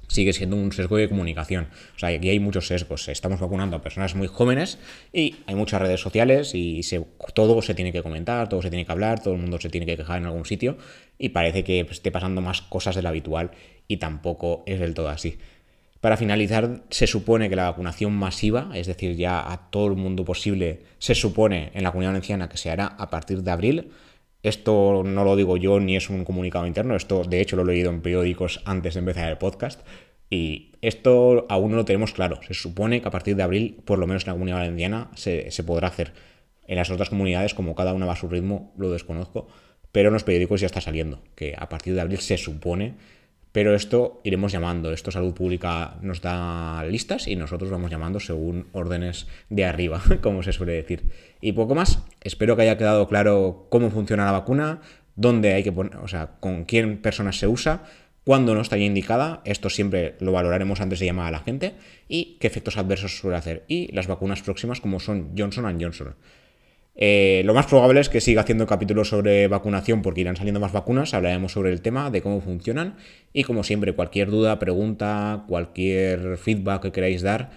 sigue 0.08 0.34
siendo 0.34 0.56
un 0.56 0.72
sesgo 0.72 0.98
de 0.98 1.10
comunicación. 1.10 1.68
O 1.96 2.00
sea, 2.00 2.10
aquí 2.10 2.30
hay 2.30 2.40
muchos 2.40 2.68
sesgos. 2.68 3.08
Estamos 3.08 3.40
vacunando 3.40 3.78
a 3.78 3.82
personas 3.82 4.16
muy 4.16 4.28
jóvenes 4.28 4.80
y 5.14 5.36
hay 5.46 5.56
muchas 5.56 5.82
redes 5.82 6.02
sociales 6.02 6.52
y 6.54 6.82
todo 7.34 7.62
se 7.62 7.74
tiene 7.74 7.92
que 7.92 8.04
comentar, 8.04 8.50
todo 8.50 8.62
se 8.62 8.70
tiene 8.70 8.86
que 8.86 8.92
hablar, 8.92 9.22
todo 9.22 9.34
el 9.34 9.42
mundo 9.42 9.60
se 9.60 9.70
tiene 9.70 9.86
que 9.86 9.98
quejar 9.98 10.20
en 10.20 10.26
algún 10.26 10.46
sitio 10.46 10.78
y 11.18 11.30
parece 11.30 11.64
que 11.64 11.82
esté 11.82 12.12
pasando 12.12 12.42
más 12.42 12.62
cosas 12.62 12.96
de 12.96 13.02
lo 13.02 13.10
habitual 13.10 13.52
y 13.88 13.98
tampoco 13.98 14.64
es 14.66 14.80
del 14.80 14.94
todo 14.94 15.10
así. 15.10 15.38
Para 16.02 16.18
finalizar, 16.18 16.84
se 16.92 17.08
supone 17.08 17.50
que 17.50 17.56
la 17.56 17.64
vacunación 17.64 18.14
masiva, 18.14 18.70
es 18.76 18.86
decir, 18.86 19.16
ya 19.16 19.52
a 19.52 19.72
todo 19.72 19.88
el 19.88 19.96
mundo 19.96 20.24
posible, 20.24 20.82
se 21.00 21.16
supone 21.16 21.72
en 21.74 21.84
la 21.84 21.90
comunidad 21.90 22.12
valenciana 22.12 22.48
que 22.48 22.58
se 22.58 22.70
hará 22.70 22.86
a 22.86 23.10
partir 23.10 23.42
de 23.42 23.50
abril. 23.50 23.92
Esto 24.46 25.02
no 25.04 25.24
lo 25.24 25.36
digo 25.36 25.58
yo 25.58 25.80
ni 25.80 25.96
es 25.96 26.12
un 26.12 26.24
comunicado 26.24 26.68
interno, 26.68 26.96
esto 26.96 27.24
de 27.24 27.42
hecho 27.42 27.56
lo 27.56 27.64
he 27.64 27.66
leído 27.66 27.90
en 27.90 28.02
periódicos 28.02 28.62
antes 28.64 28.94
de 28.94 29.00
empezar 29.00 29.28
el 29.28 29.40
podcast. 29.40 29.82
Y 30.30 30.74
esto 30.82 31.48
aún 31.50 31.72
no 31.72 31.78
lo 31.78 31.86
tenemos 31.86 32.14
claro. 32.14 32.40
Se 32.44 32.54
supone 32.54 33.02
que 33.02 33.08
a 33.08 33.12
partir 33.12 33.36
de 33.36 33.42
abril, 33.42 33.82
por 33.86 33.98
lo 33.98 34.06
menos 34.06 34.22
en 34.24 34.28
la 34.28 34.34
comunidad 34.34 34.58
valenciana, 34.58 35.10
se, 35.16 35.50
se 35.50 35.64
podrá 35.64 35.88
hacer. 35.88 36.14
En 36.68 36.76
las 36.76 36.92
otras 36.92 37.10
comunidades, 37.10 37.56
como 37.56 37.74
cada 37.74 37.94
una 37.96 38.06
va 38.06 38.14
a 38.14 38.18
su 38.18 38.28
ritmo, 38.28 38.72
lo 38.78 38.92
desconozco. 38.92 39.48
Pero 39.92 40.10
en 40.10 40.14
los 40.14 40.24
periódicos 40.24 40.62
ya 40.62 40.68
está 40.68 40.80
saliendo, 40.80 41.24
que 41.34 41.56
a 41.58 41.68
partir 41.68 41.96
de 41.96 42.02
abril 42.02 42.20
se 42.20 42.38
supone 42.38 42.94
pero 43.56 43.74
esto 43.74 44.20
iremos 44.26 44.52
llamando. 44.52 44.92
Esto 44.92 45.12
Salud 45.12 45.34
Pública 45.34 45.96
nos 46.02 46.20
da 46.20 46.84
listas 46.84 47.26
y 47.26 47.38
nosotros 47.38 47.72
vamos 47.72 47.90
llamando 47.90 48.20
según 48.20 48.68
órdenes 48.74 49.28
de 49.50 49.64
arriba, 49.64 50.02
como 50.22 50.44
se 50.44 50.52
suele 50.52 50.74
decir. 50.74 51.10
Y 51.40 51.54
poco 51.54 51.74
más. 51.74 52.04
Espero 52.20 52.58
que 52.58 52.64
haya 52.64 52.78
quedado 52.78 53.08
claro 53.08 53.68
cómo 53.70 53.92
funciona 53.92 54.26
la 54.26 54.34
vacuna, 54.34 54.82
dónde 55.16 55.54
hay 55.54 55.64
que 55.64 55.72
poner, 55.72 55.96
o 55.96 56.10
sea, 56.10 56.32
con 56.42 56.66
quién 56.66 57.02
personas 57.02 57.40
se 57.40 57.48
usa, 57.48 57.84
cuándo 58.26 58.56
no 58.56 58.60
estaría 58.60 58.88
indicada, 58.88 59.42
esto 59.46 59.70
siempre 59.70 60.18
lo 60.20 60.34
valoraremos 60.34 60.82
antes 60.82 61.00
de 61.00 61.06
llamar 61.06 61.28
a 61.28 61.32
la 61.32 61.40
gente, 61.40 61.76
y 62.10 62.36
qué 62.42 62.48
efectos 62.48 62.76
adversos 62.76 63.18
suele 63.18 63.38
hacer, 63.38 63.64
y 63.70 63.90
las 63.94 64.08
vacunas 64.08 64.42
próximas 64.42 64.82
como 64.82 65.00
son 65.00 65.32
Johnson 65.38 65.80
Johnson. 65.80 66.16
Eh, 66.98 67.42
lo 67.46 67.54
más 67.54 67.66
probable 67.66 68.00
es 68.00 68.08
que 68.08 68.22
siga 68.22 68.42
haciendo 68.42 68.66
capítulos 68.68 69.10
sobre 69.10 69.50
vacunación 69.50 70.02
porque 70.02 70.22
irán 70.22 70.38
saliendo 70.38 70.62
más 70.62 70.72
vacunas, 70.72 71.14
hablaremos 71.14 71.52
sobre 71.52 71.72
el 71.72 71.82
tema, 71.82 72.10
de 72.10 72.22
cómo 72.22 72.40
funcionan 72.40 72.96
y 73.34 73.44
como 73.44 73.64
siempre 73.64 73.94
cualquier 73.94 74.30
duda, 74.32 74.60
pregunta, 74.60 75.44
cualquier 75.48 76.38
feedback 76.38 76.84
que 76.84 76.92
queráis 76.94 77.22
dar, 77.22 77.52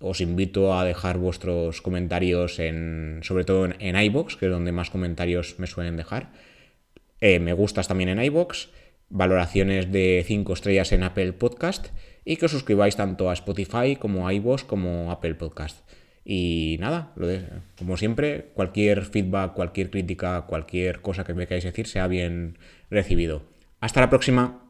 os 0.00 0.20
invito 0.20 0.76
a 0.76 0.84
dejar 0.84 1.18
vuestros 1.18 1.82
comentarios 1.82 2.58
en, 2.58 3.20
sobre 3.22 3.44
todo 3.44 3.68
en, 3.78 3.96
iBox, 3.96 4.36
que 4.36 4.46
es 4.46 4.52
donde 4.52 4.72
más 4.72 4.90
comentarios 4.90 5.56
me 5.58 5.66
suelen 5.66 5.96
dejar. 5.96 6.30
Eh, 7.20 7.38
me 7.38 7.52
gustas 7.52 7.86
también 7.86 8.08
en 8.08 8.20
iBox, 8.24 8.70
valoraciones 9.10 9.92
de 9.92 10.24
5 10.26 10.52
estrellas 10.52 10.90
en 10.92 11.02
Apple 11.02 11.34
Podcast 11.34 11.88
y 12.24 12.36
que 12.36 12.46
os 12.46 12.52
suscribáis 12.52 12.96
tanto 12.96 13.30
a 13.30 13.34
Spotify 13.34 13.96
como 13.96 14.26
a 14.26 14.32
iVoox 14.34 14.64
como 14.64 15.10
a 15.10 15.14
Apple 15.14 15.34
Podcast. 15.34 15.78
Y 16.32 16.76
nada, 16.78 17.10
lo 17.16 17.26
de, 17.26 17.42
como 17.76 17.96
siempre, 17.96 18.52
cualquier 18.54 19.04
feedback, 19.04 19.52
cualquier 19.52 19.90
crítica, 19.90 20.42
cualquier 20.42 21.00
cosa 21.00 21.24
que 21.24 21.34
me 21.34 21.48
queráis 21.48 21.64
decir 21.64 21.88
sea 21.88 22.06
bien 22.06 22.56
recibido. 22.88 23.42
Hasta 23.80 24.00
la 24.00 24.10
próxima. 24.10 24.62